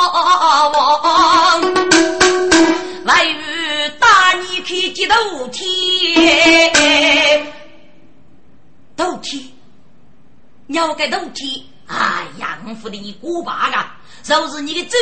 [0.73, 1.61] 王，
[3.05, 7.53] 外遇打你去接头天，
[8.97, 9.45] 头天，
[10.69, 14.97] 要个头天，哎呀，我扶的你过把啊，就是你的主，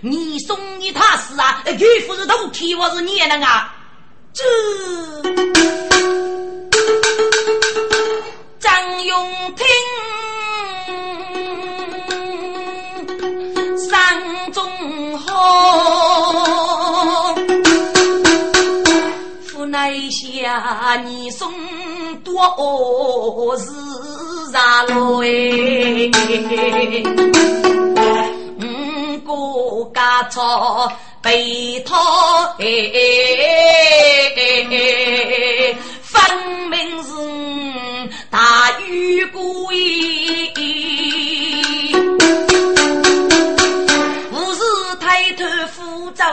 [0.00, 3.72] 你送你他死啊，绝不是头天，我是你能啊，
[4.32, 4.42] 这。
[8.58, 9.64] 张永听，
[13.94, 14.60] 山中
[15.16, 15.32] 好，
[19.46, 21.48] 府内下你送
[22.24, 23.66] 多是
[24.50, 25.28] 啥路哎？
[29.28, 30.92] 五个家草
[31.22, 31.94] 被讨
[32.58, 32.66] 哎，
[36.02, 36.20] 分
[36.68, 37.10] 明是。
[38.28, 40.23] 大雨归，不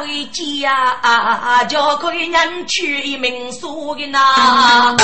[0.02, 4.98] 扶着一家，就可以人取一名说的呐。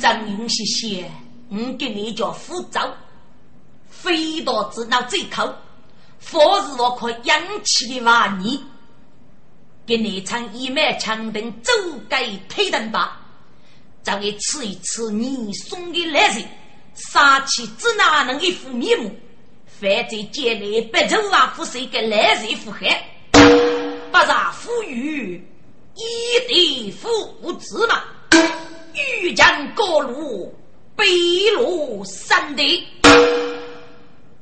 [0.00, 1.10] 张勇谢谢，
[1.50, 2.92] 我给你叫扶着，
[3.88, 5.54] 飞到子那最口，
[6.18, 8.64] 否是我可养起的娃你。
[9.86, 11.72] 给你唱一脉枪等走
[12.10, 13.20] 该推灯吧，
[14.02, 16.44] 再给吃一吃你送的来人，
[16.94, 19.10] 杀气只哪能一副面目？
[19.80, 23.00] 犯罪劫来白头发夫谁给来人祸害？
[24.10, 25.40] 不让富裕，
[25.94, 28.02] 一地富子嘛？
[28.92, 30.52] 欲将高路，
[30.96, 31.04] 北
[31.54, 32.88] 路山的，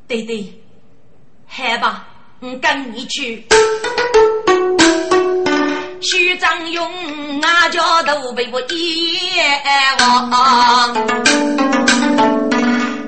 [0.08, 0.50] 对对，
[1.46, 2.08] 好吧，
[2.40, 3.46] 我跟你去。
[6.00, 9.18] 徐张勇啊，家都被我一
[10.00, 10.94] 忘，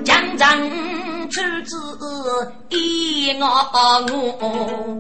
[0.05, 0.88] 江江
[1.31, 1.77] 出子
[2.71, 3.47] 一我
[4.11, 4.99] 我，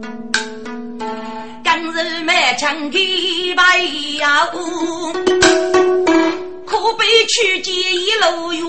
[1.65, 3.79] 刚日买枪给白
[4.19, 5.13] 呀乌，
[6.67, 8.63] 可悲去见一路远。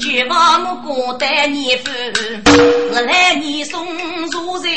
[0.00, 2.40] 绝望我过得年富，日
[3.02, 3.86] 来你送
[4.28, 4.68] 入在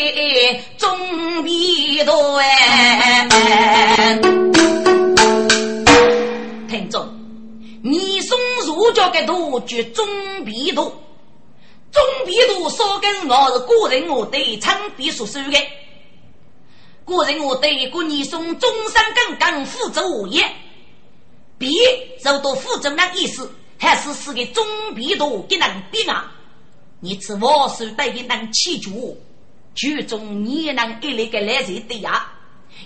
[0.78, 0.98] 中
[1.44, 3.30] 边度哎。
[8.84, 10.06] 送入家的多就中
[10.44, 10.94] 皮度，
[11.90, 15.58] 中皮度说跟我是个人我对长皮所收的，
[17.06, 20.44] 个人我对过年送终身刚刚负责物业，
[21.58, 21.72] 皮
[22.22, 23.50] 受到负责那意思。
[23.80, 24.66] 还是是个中
[24.96, 26.32] 鼻头给人逼啊！
[27.02, 29.22] 你吃我手带的能气住，
[29.76, 32.32] 剧中你能给那个来谁的呀？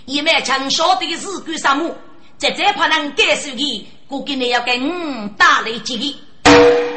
[0.06, 1.94] 一满枪晓得是干什么？
[2.36, 6.50] 再再怕能感受的，估计你要给我打雷几个，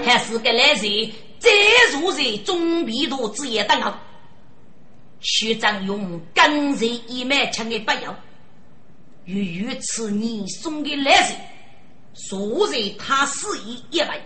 [0.06, 1.52] 还是个来人再
[1.92, 3.94] 入在中鼻头之夜等候。
[5.20, 8.16] 学长用刚才一满枪的不要，
[9.26, 11.38] 与如此你送给来人。
[12.14, 14.20] 所在他肆意一来，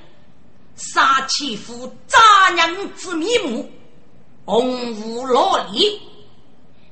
[0.76, 2.18] 杀妻夫渣
[2.54, 3.70] 娘之面目，
[4.46, 6.00] 红无老力，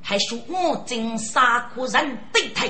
[0.02, 2.68] 还说我真杀过人对头，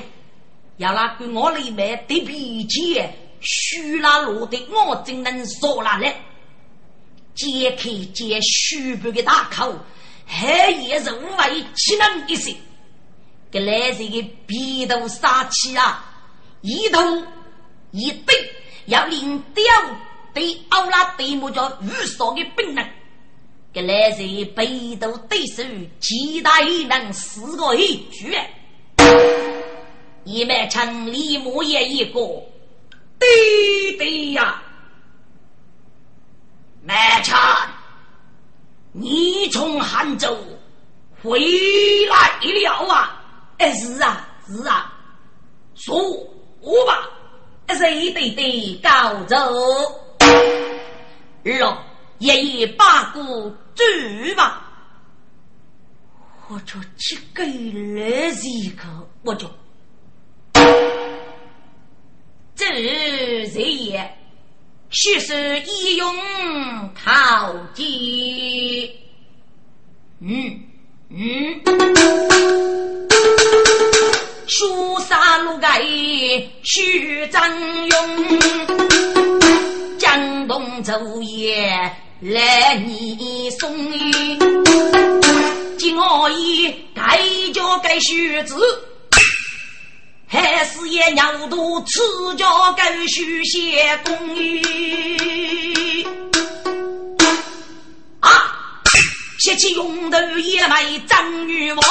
[0.78, 3.02] 要拉给我里面的脾气，
[3.42, 6.16] 虚拉罗的我真能说了来，
[7.36, 9.76] 揭开这虚白的大口，
[10.26, 12.56] 还也是无为岂能一些，
[13.52, 16.04] 给来人的鼻头杀气啊，
[16.62, 17.00] 一头。
[17.96, 18.36] 一对
[18.88, 19.64] 要领掉
[20.34, 22.84] 对奥拉对木叫无数的本能，
[23.72, 25.62] 给来人背头对手，
[26.00, 28.36] 其他也能四个一举。
[30.26, 32.20] 一满城里木也一个，
[33.20, 34.62] 对对呀，
[36.82, 37.38] 满城，
[38.92, 40.38] 你从杭州
[41.22, 41.40] 回
[42.10, 43.22] 来了啊？
[43.58, 44.94] 哎，是啊，是啊，
[45.76, 45.98] 说
[46.86, 47.10] 吧。
[47.76, 49.36] 谁对对高走？
[51.44, 51.84] 咯，
[52.20, 53.84] 爷爷把鼓走
[54.38, 54.62] 吧。
[56.50, 58.84] 我就去给了一个，
[59.24, 59.50] 我就
[62.56, 64.18] 这人也，
[64.90, 66.16] 须是一用
[66.94, 68.92] 陶机。
[70.22, 70.62] 嗯
[71.10, 71.62] 嗯。
[74.46, 75.82] 书杀路盖
[76.62, 77.42] 徐张
[77.88, 78.40] 勇，
[79.98, 81.92] 江东昼夜
[82.22, 83.74] 来你送，
[85.78, 87.20] 今我已改
[87.52, 88.56] 叫改徐子，
[90.34, 96.04] 还是也娘都赐教改徐写公寓
[98.20, 98.32] 啊。
[99.38, 101.84] 写起勇头也来张女王，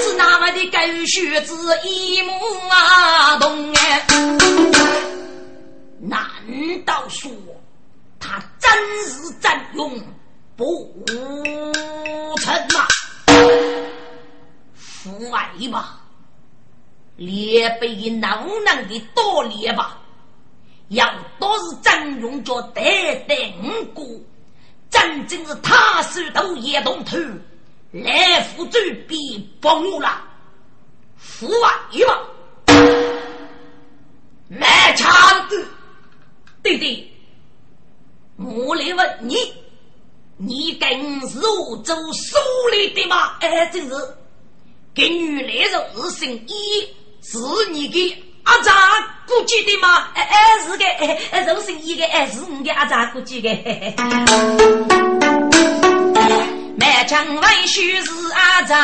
[0.00, 2.32] 是那么的狗血子一目
[2.70, 4.06] 啊动哎？
[6.00, 6.24] 难
[6.86, 7.30] 道说
[8.18, 8.72] 他真
[9.10, 9.90] 是真用
[10.56, 11.04] 不
[12.40, 12.86] 成吗？
[14.78, 16.00] 父爱吧，
[17.16, 20.00] 列被恼难的多列吧，
[20.88, 21.08] 要
[21.38, 24.04] 都是真勇叫得等过。
[24.90, 27.16] 真正是他手头也动头，
[27.90, 30.22] 来福州必崩了。
[31.16, 32.22] 父啊，一望，
[34.48, 35.10] 卖枪
[35.48, 35.56] 的，
[36.62, 37.10] 对对，
[38.36, 39.36] 我来问你，
[40.36, 40.88] 你跟
[41.28, 42.38] 是我做手
[42.70, 43.36] 里的吗？
[43.40, 43.94] 哎，真是，
[44.94, 46.88] 给女来人是姓一，
[47.24, 47.38] 是
[47.72, 48.74] 你的阿丈
[49.26, 50.08] 估计的吗？
[50.14, 53.48] 哎哎，是的，哎哎，是姓一的，哎，是你的阿丈估计的。
[56.76, 58.78] 满腔文须是阿丈，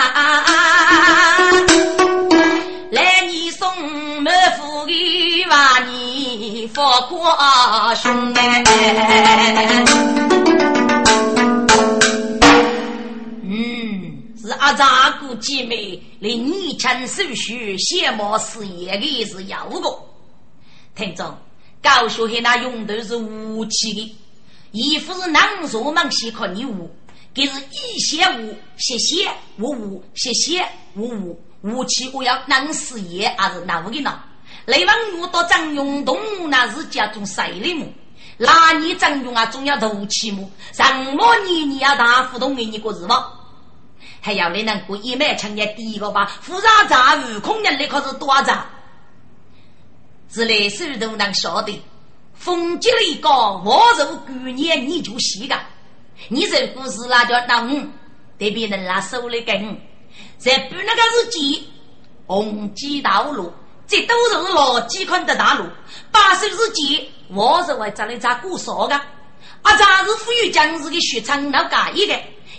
[2.92, 3.68] 来你送
[4.22, 8.64] 满府的话，你福夸兄哎。
[14.60, 19.98] 阿丈姑姐妹来你亲手续写毛事业的是有个。
[20.94, 21.34] 听着，
[21.82, 24.18] 高学黑那用的是武器的，
[24.72, 26.90] 衣服是能说忙些可你武。
[27.32, 30.62] 给是一些武，谢谢武武，谢谢
[30.94, 34.22] 武武，武器我要能事业还是哪个的呢？
[34.66, 36.18] 雷王我到张永东
[36.50, 37.86] 那是家中谁的么？
[38.36, 40.46] 那你张永啊，总要斗气么？
[40.74, 40.84] 什
[41.14, 43.32] 么你你要大富东给你过日吗？
[44.20, 46.26] 还要你能过一脉强也第一个吧？
[46.42, 48.66] 复杂杂悟空人的可是多杂，
[50.28, 51.82] 自来水都能晓得。
[52.34, 55.58] 风吉了一个，我如过年你就死个。
[56.28, 57.86] 你这故事那叫那五，
[58.38, 59.78] 对别人拉手里跟，
[60.38, 61.68] 在不那个日记，
[62.26, 63.52] 红旗道路，
[63.86, 65.64] 这都是老几款的大路。
[66.10, 68.94] 八十日记，我是为这里咋过少的？
[69.62, 72.14] 啊，咱是富裕将士的血场那干一个。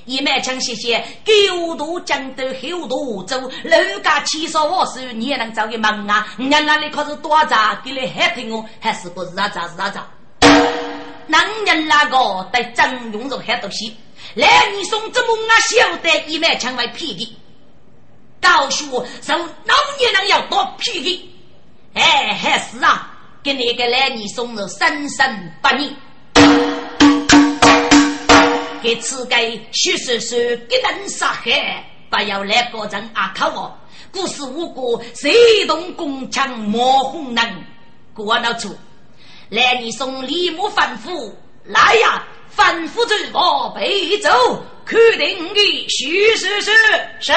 [0.05, 6.27] 一满腔谢谢，九度江都后度走，人家七少我手，你也能找个忙啊？
[6.37, 9.47] 俺那里可是多杂，给你害听我，还是不是啊？
[9.49, 9.89] 咋是啊？
[9.89, 10.07] 咋？
[11.27, 13.95] 男人那个在张永荣很多西，
[14.33, 17.37] 来你送这么啊小的一满腔为脾气，
[18.41, 21.29] 告诉我受老年人要多脾气，
[21.93, 23.11] 哎，还是啊，
[23.43, 25.95] 给你个来你送了三三八年。
[28.81, 29.35] 给此个
[29.73, 30.35] 徐叔叔
[30.67, 33.77] 给人杀害，不要来保证阿靠我。
[34.11, 37.65] 故事无辜，谁动宫墙莫红人
[38.13, 38.75] 过了处。
[39.49, 44.29] 来，你送礼物反复来呀，反复走我背走，
[44.83, 46.71] 肯定的徐叔叔
[47.19, 47.31] 是。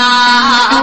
[0.00, 0.82] 啊，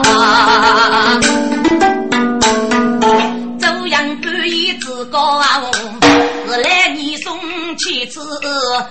[3.60, 7.36] 周阳不义自高是来你送
[7.78, 8.22] 妻子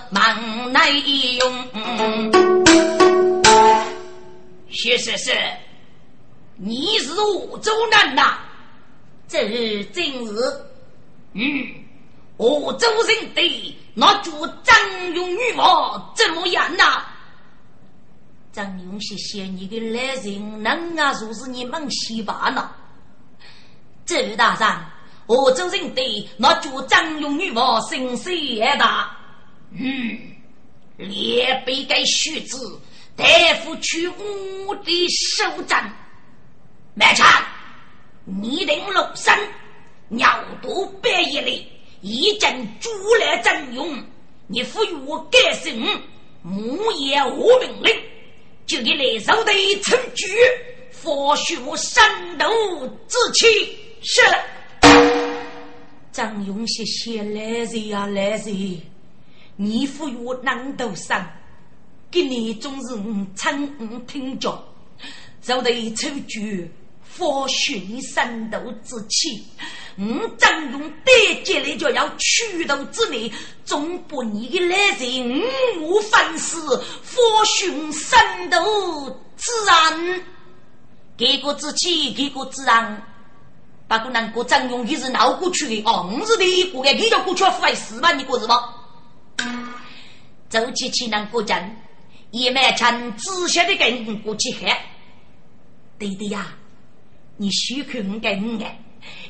[0.09, 1.01] 忙内
[1.35, 1.49] 用。
[4.69, 5.31] 薛师师，
[6.57, 8.37] 你是我州人呐？
[9.29, 10.39] 这日正日，
[11.33, 11.41] 嗯，
[12.35, 14.75] 我州人的那主张
[15.13, 17.01] 勇女王怎么样呐？
[18.57, 22.71] 张勇谢谢你的来人，能啊，如是你们喜吧呢？
[24.03, 24.67] 周大人，
[25.27, 29.15] 我周人对那叫张勇女王声势也大。
[29.69, 30.17] 嗯，
[30.97, 32.57] 列被给须知，
[33.15, 33.23] 大
[33.61, 35.87] 夫去我的手掌。
[36.95, 37.27] 满场，
[38.25, 39.37] 你定陆生，
[40.07, 41.67] 鸟多百一里，
[42.01, 42.89] 一阵竹
[43.21, 44.03] 来张勇，
[44.47, 45.85] 你赋予我改姓，
[46.41, 47.95] 木也无命令。
[48.67, 49.51] 就给来受的
[49.81, 50.27] 惩处，
[51.01, 52.03] 或许我生
[52.37, 53.47] 怒之气
[54.03, 54.37] 是了。
[56.11, 58.81] 张勇贤贤来人啊来人，
[59.55, 60.91] 你负我那么多，
[62.11, 64.61] 给你总是我从不听教，
[65.41, 66.67] 受的惩处。
[67.17, 69.43] 佛训三斗之气，
[69.97, 73.33] 我张勇得接来就要驱斗之内，
[73.65, 75.41] 总不你的来人，
[75.81, 80.21] 我反思佛训三斗自然，
[81.17, 83.01] 给个之气，给个自然。
[83.87, 88.11] 不过那个张勇也是闹过去的哦，我是第一个，你叫过去要付死吧？
[88.11, 88.75] 你过是吧？
[90.51, 91.75] 周琪琪那个讲，
[92.29, 94.77] 一满枪只晓得跟过去喊，
[95.97, 96.45] 对的呀。
[97.39, 98.79] 你许可我给我爱，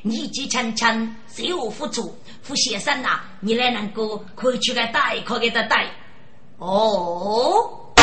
[0.01, 2.17] 你既强强，谁我付出？
[2.41, 5.91] 付先生呐，你来能够可以去个带，可给他带。
[6.57, 7.93] 哦，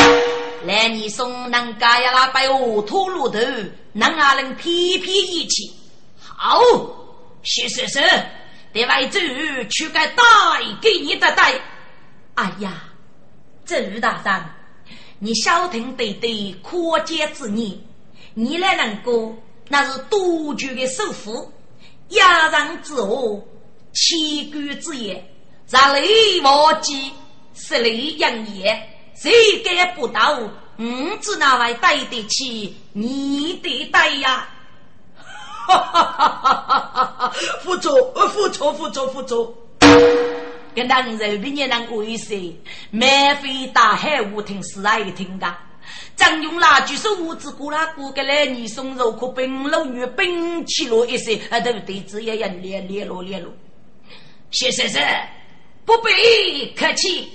[0.66, 3.38] 来你送人家呀那摆恶土路头，
[3.94, 5.72] 能啊能皮皮一起。
[6.18, 6.60] 好，
[7.42, 8.02] 徐先生，
[8.74, 9.18] 得外走
[9.70, 10.22] 去个带
[10.82, 11.54] 给你的带。
[12.34, 12.84] 哎呀，
[13.64, 14.44] 周大人，
[15.18, 17.78] 你小听对对，可见之言，
[18.34, 19.34] 你来能够。
[19.68, 21.52] 那是多局的首富，
[22.10, 23.46] 压上之后，
[23.92, 25.24] 千古之言，
[25.68, 27.10] 让雷忘记，
[27.54, 29.32] 十里扬言，谁
[29.64, 30.38] 敢不到？
[30.76, 34.48] 我只那位对得起你的带呀！
[35.14, 37.32] 哈哈哈哈哈哈！
[37.62, 37.90] 付出，
[38.28, 39.56] 付出，付出，付出。
[40.74, 42.52] 跟男人比你能过一些，
[42.90, 45.46] 免费大海无听是爱听的。
[46.16, 52.00] 张勇那举手五指过啦过个来，你送肉可冰楼女冰起落一些，啊，对不对？
[52.00, 53.52] 只要要联联络联络。
[54.50, 55.02] 谢先生，
[55.84, 57.28] 不必客气，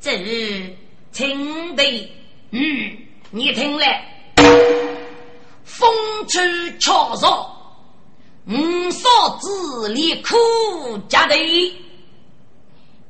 [0.00, 0.76] 这是
[1.12, 1.82] 请的，
[2.50, 2.96] 嗯，
[3.30, 4.32] 你听来，
[5.64, 5.90] 风
[6.28, 7.56] 吹草少，
[8.46, 10.36] 五嫂子离苦
[11.08, 11.34] 家的，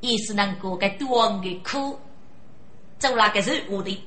[0.00, 1.98] 意思能够给多的苦，
[3.00, 4.00] 走那个是我的。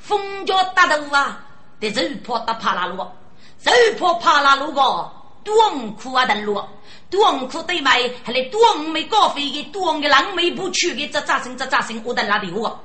[0.00, 1.44] 风脚打头啊，
[1.78, 5.12] 得肉破打爬拉路，肉破爬拉路个
[5.44, 6.62] 短裤啊登路，
[7.08, 12.78] 短裤对买还来短没高飞的短的浪没不去的，这咋生这咋生我等拉的我，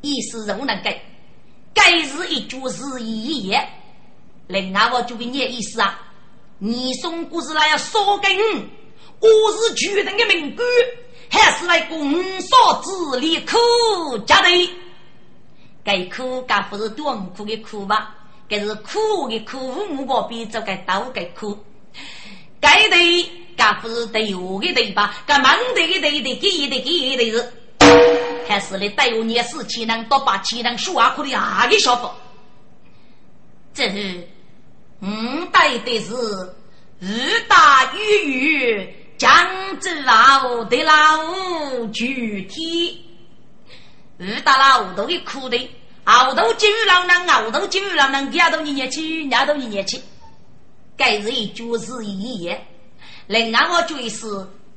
[0.00, 1.00] 意思是我能给，
[1.72, 3.66] 该是一句是一言。
[4.46, 5.98] 另外我就给你意思啊，
[6.58, 10.66] 你送故事来要说给我，我是巨人的命官，
[11.30, 14.48] 还是来公嫂子里苦家的？
[15.84, 18.14] 该苦该不是短苦的苦吧？
[18.48, 19.58] 该是苦的苦，
[19.90, 21.58] 五个比这个刀该苦。
[22.60, 23.24] 该对
[23.56, 25.14] 该不是对我的对吧？
[25.26, 27.52] 该忙对的对的，给的给一的是。
[28.46, 32.14] 还是你对我你死气能多把气能说话可的哪个小伙？
[33.72, 34.28] 这是。
[35.00, 36.14] 五代的是
[36.98, 39.30] 日大雨雨，江
[39.80, 43.03] 浙老的老具体，
[44.16, 45.70] 日大老头的苦的，
[46.04, 50.00] 熬头金鱼老能熬头金鱼老能，丫头你年轻，丫头你年轻，
[50.96, 52.64] 该是一句是一言。
[53.26, 54.26] 另外我就是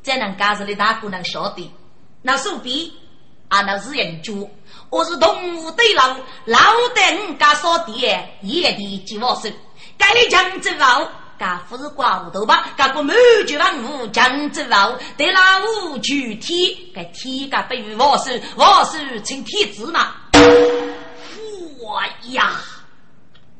[0.01, 1.71] 在能干子的大姑娘晓得，
[2.21, 2.91] 那手臂
[3.47, 4.49] 啊那是人猪，
[4.89, 6.15] 我是动物对老
[6.45, 6.59] 老
[6.95, 7.99] 的五家扫地，
[8.41, 9.49] 夜的几瓦手。
[9.97, 12.69] 该江浙佬，噶不是挂糊头吧？
[12.75, 13.15] 噶个满
[13.45, 15.39] 卷万物江浙佬，对老
[15.89, 20.13] 五具体，该体噶对于我是我是请体字嘛？
[21.79, 22.53] 我呀，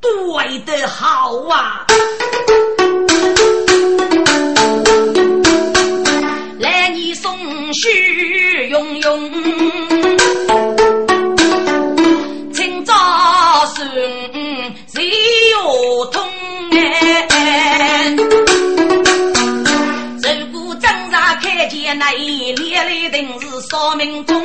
[0.02, 1.86] 对的好啊！
[6.60, 7.38] 来，你送
[7.74, 9.32] 许用用，
[12.52, 12.94] 请早
[13.76, 13.88] 顺。
[14.88, 15.10] 谁
[15.52, 16.28] 有通
[21.42, 24.42] 看见那一列列定是少民众，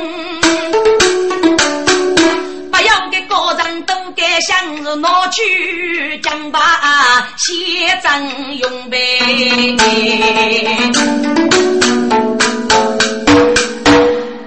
[2.71, 6.59] 不要给个人都该想着拿去将把
[7.37, 7.51] 写
[8.01, 9.19] 真用呗。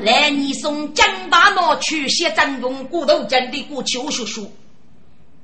[0.02, 4.44] 来，你送将把拿去写真用，骨头真的过去我说说。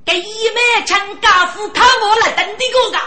[0.05, 2.97] 给一枚枪家父看我来等的个个，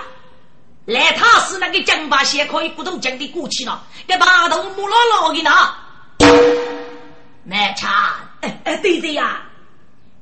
[0.87, 5.51] 来他是那个江把鞋可以不都讲的过去了，给把头木老老的呢。
[7.43, 7.91] 买枪，
[8.41, 9.43] 哎哎对对呀，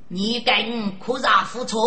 [0.09, 1.79] 你跟可啥付出？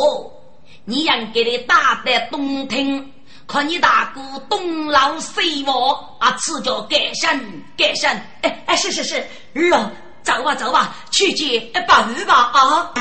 [0.85, 3.11] 你让给你打的东听，
[3.47, 7.39] 看你大哥东老西望啊，此叫改善
[7.75, 8.15] 改善。
[8.43, 9.15] 哎哎是是是，
[9.55, 12.93] 儿走吧走吧，去接把鱼吧啊。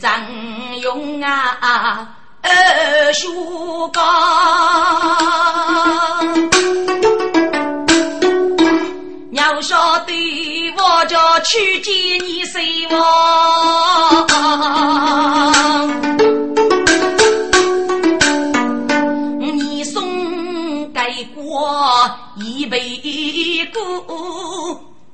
[0.00, 0.20] 张
[0.80, 2.08] 勇啊，
[2.42, 4.02] 二叔高，
[9.32, 9.76] 要说
[10.06, 10.14] 对
[10.76, 11.92] 我就去见
[12.26, 14.28] 你谁王，
[19.40, 21.00] 你送给
[21.36, 23.80] 我一杯酒。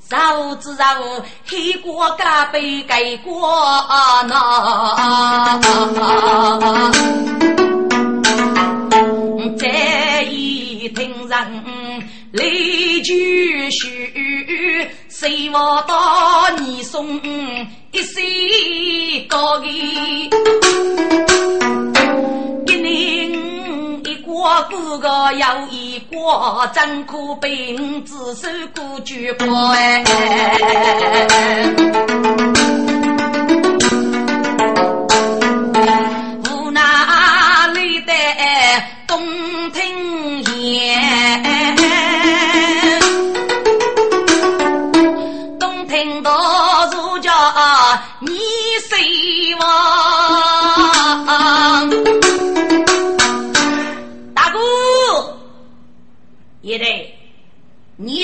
[0.08, 0.84] 绕子绕，
[1.46, 3.50] 黑锅加杯盖锅
[4.28, 5.60] 那。
[9.58, 9.66] 这
[10.30, 11.38] 一听人
[12.32, 12.44] 来
[13.02, 17.20] 句续，谁我到你送
[17.90, 20.30] 一岁高礼，
[22.64, 23.45] 给你。
[24.38, 30.04] 我哥哥有一个，真可被我自首过句过哎。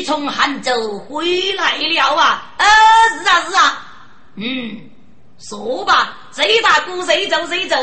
[0.03, 2.53] 从杭州回来了啊？
[2.59, 2.67] 呃，
[3.23, 3.87] 是啊，是啊。
[4.37, 4.81] 嗯，
[5.39, 7.77] 说吧，谁大哥谁走谁走？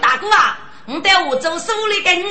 [0.00, 2.24] 大哥啊，我在我州手里跟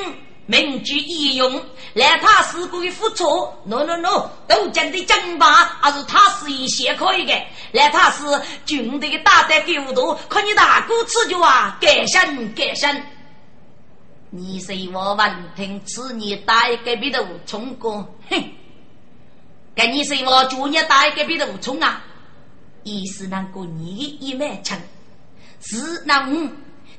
[0.46, 1.64] 名句义勇，
[1.94, 3.26] 来他事故的付出。
[3.66, 7.34] no no no，都讲的讲吧，还是他是一些可以的。
[7.72, 8.24] 来他是
[8.66, 13.06] 军队的大胆狗多，可你大哥吃酒啊，改善改善。
[14.32, 17.90] 你是我闻听此年大隔壁的冲哥，
[18.30, 18.44] 哼！
[19.80, 22.04] 跟你是我昨日大隔壁的冲啊！
[22.84, 24.78] 意思那个你一脉枪，
[25.62, 26.50] 是那五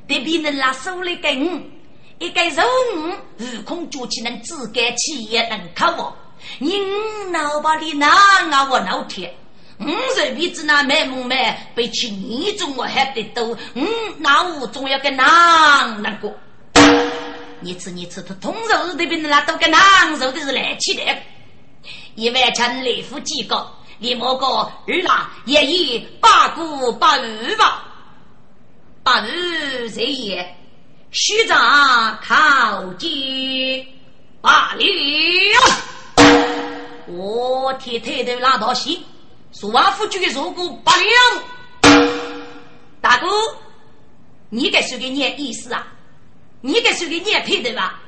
[0.09, 1.61] 对别人拉手里给五，
[2.19, 2.63] 一个肉
[2.97, 6.17] 五悟空举起能自干企业能靠我，
[6.59, 6.79] 你
[7.31, 9.31] 脑把里哪啊我老天！
[9.81, 16.35] 五十鼻子那卖木卖，比起你中我还得多，嗯，那我总要跟哪那个。
[17.61, 21.03] 你吃你吃，他通肉这边的那都跟狼肉的是来气的。
[22.15, 27.85] 一万成来福几个，你莫个二郎也以八股八二吧，
[29.03, 30.57] 八二在也，
[31.11, 33.87] 虚长靠近
[34.41, 34.85] 罢了。
[37.07, 39.05] 我天天的拉到西，
[39.53, 41.43] 说完夫君如果罢了，
[43.01, 43.27] 大哥，
[44.49, 45.87] 你该是个念意思啊？
[46.61, 48.01] 你该是个念配的吧？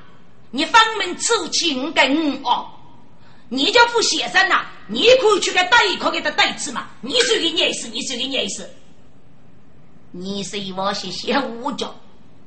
[0.50, 2.68] 你方门出情跟哦。
[3.54, 4.64] 你就不写生呐？
[4.86, 6.88] 你可以去个代课给他代词嘛？
[7.02, 8.66] 你是个念思，你是个念思。
[10.10, 11.94] 你是一往些些五角，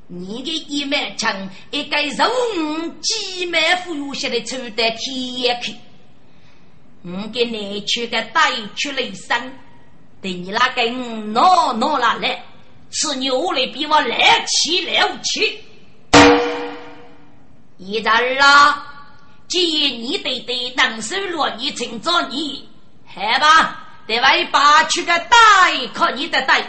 [0.08, 5.76] 你的一脉枪一个肉几脉富有些的抽得天去。
[7.04, 9.52] 我给你去个带去雷生，
[10.20, 10.90] 对你那个
[11.30, 12.44] 闹闹了来，
[12.90, 15.60] 吃牛来比我来气来气。
[17.78, 18.95] 一阵儿啊！
[19.48, 22.68] 既然你对对能收落你成着你，
[23.06, 23.82] 好吧？
[24.06, 26.64] 得外把出个带，靠你的带。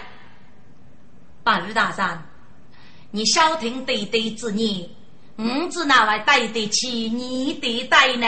[1.44, 2.28] 八日大山，
[3.12, 4.90] 你消停对对之言，
[5.38, 8.28] 我只哪位带得起你的带呢？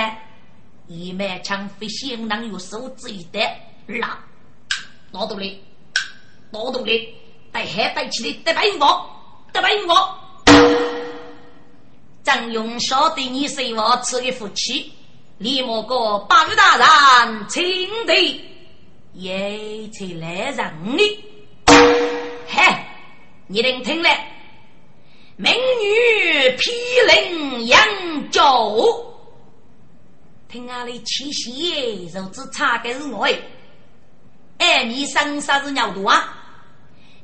[0.88, 3.40] 一满枪飞行能有手指一的
[4.00, 4.20] 啦，
[5.12, 5.64] 老多哩，
[6.52, 7.14] 老多哩，
[7.52, 9.10] 带还带起的得白我，
[9.54, 10.89] 得白我。
[12.30, 14.94] 张勇晓得你是我赐的福气，
[15.40, 16.78] 李莫哥八路大
[17.26, 17.66] 人请
[18.06, 18.14] 的，
[19.14, 21.26] 也才来让你。
[22.48, 22.88] 嗨，
[23.48, 24.10] 你能听了？
[25.38, 26.72] 美女披
[27.12, 29.12] 领扬州，
[30.48, 33.40] 听俺的气息，肉质差个是我哎。
[34.60, 36.32] 哎，你生啥子鸟毒啊？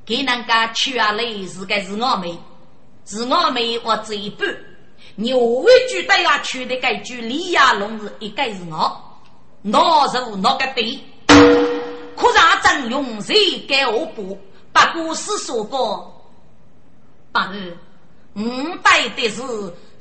[0.04, 2.36] 给人家娶啊来是个是我妹，
[3.06, 4.48] 是我妹我这一半。
[5.16, 9.02] 牛尾句对啊，取的该句李亚龙是一个是我，
[9.62, 11.00] 哪是哪个对？
[12.18, 14.38] 可让张勇谁给我补？
[14.74, 16.30] 把故事说过，
[17.32, 17.78] 八日，
[18.34, 18.42] 我
[18.84, 19.42] 带的是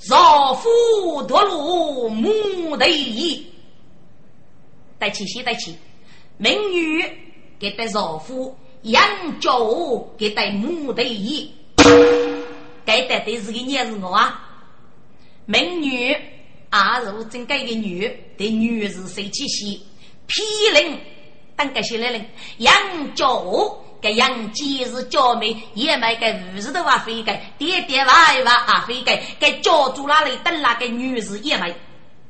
[0.09, 3.47] 饶夫夺路母的意，
[4.99, 5.77] 带起先带起，
[6.39, 7.05] 美女
[7.57, 9.01] 给带饶夫，杨
[9.39, 9.53] 家
[10.19, 11.53] 给带母的意，
[12.85, 14.44] 该带的是个娘是我啊。
[15.47, 16.17] 美女，
[16.71, 19.83] 阿如真该个女，对女士谁气息？
[20.27, 20.43] 批
[20.73, 20.99] 令，
[21.55, 22.27] 当个些来人，
[22.59, 22.75] 杨
[23.15, 26.27] 九，个杨姐是娇妹，也买个
[26.57, 28.15] 五十多万飞个，爹爹娃
[28.45, 31.75] 娃啊飞个，给教主那里等那个女士也买，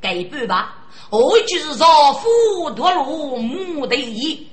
[0.00, 0.88] 给半吧。
[1.10, 4.48] 我就是少妇脱路母的衣，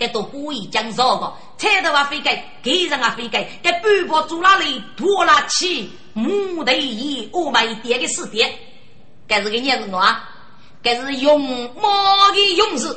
[0.00, 2.30] 该都故意讲少个，菜头啊飞个，
[2.62, 5.92] 给人啊飞个，给半包主那里拖拉起。
[6.14, 8.50] 母的衣，我买一点个四点，
[9.28, 10.28] 该是个年子啊，
[10.82, 12.96] 该是勇猛的勇士。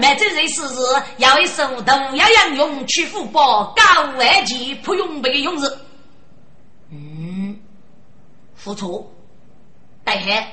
[0.00, 0.80] 买这人是是
[1.18, 5.78] 要一手同样样勇去福报高外级不用备的勇士。
[6.90, 7.56] 嗯，
[8.56, 9.08] 付出，
[10.02, 10.44] 带黑，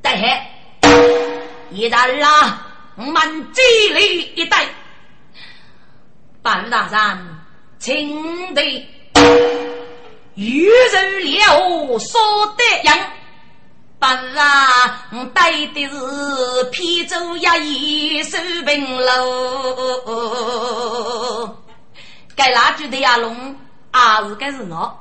[0.00, 0.90] 带黑，
[1.72, 2.66] 一大啊，
[2.96, 3.62] 我们这
[3.94, 4.66] 里一带，
[6.42, 7.18] 半大山，
[7.78, 8.62] 请的。
[10.36, 12.20] 遇人了，说
[12.56, 12.98] 得样，
[13.98, 20.34] 本啊带的是皮州衙役收平喽。
[22.34, 23.54] 该哪句的呀龙，
[23.90, 24.98] 啊是该是我，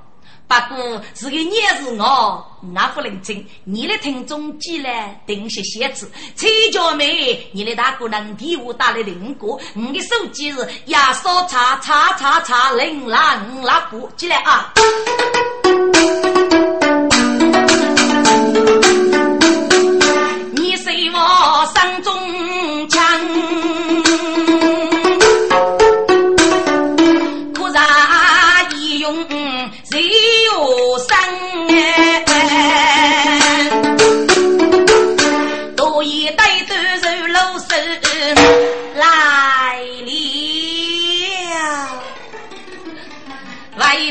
[0.50, 3.46] 不过是个你是我，我不认真。
[3.66, 14.10] 你来听中间来等些些子，崔家妹，你来大姑娘替我打来零个，你的手机是压缩叉叉叉叉零五啦五。
[14.18, 14.74] 起来啊。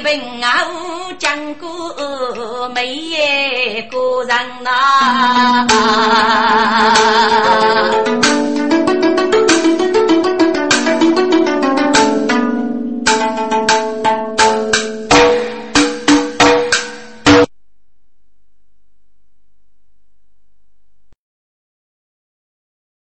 [0.09, 0.65] 为本啊！
[1.19, 5.67] 讲过每一个人呐。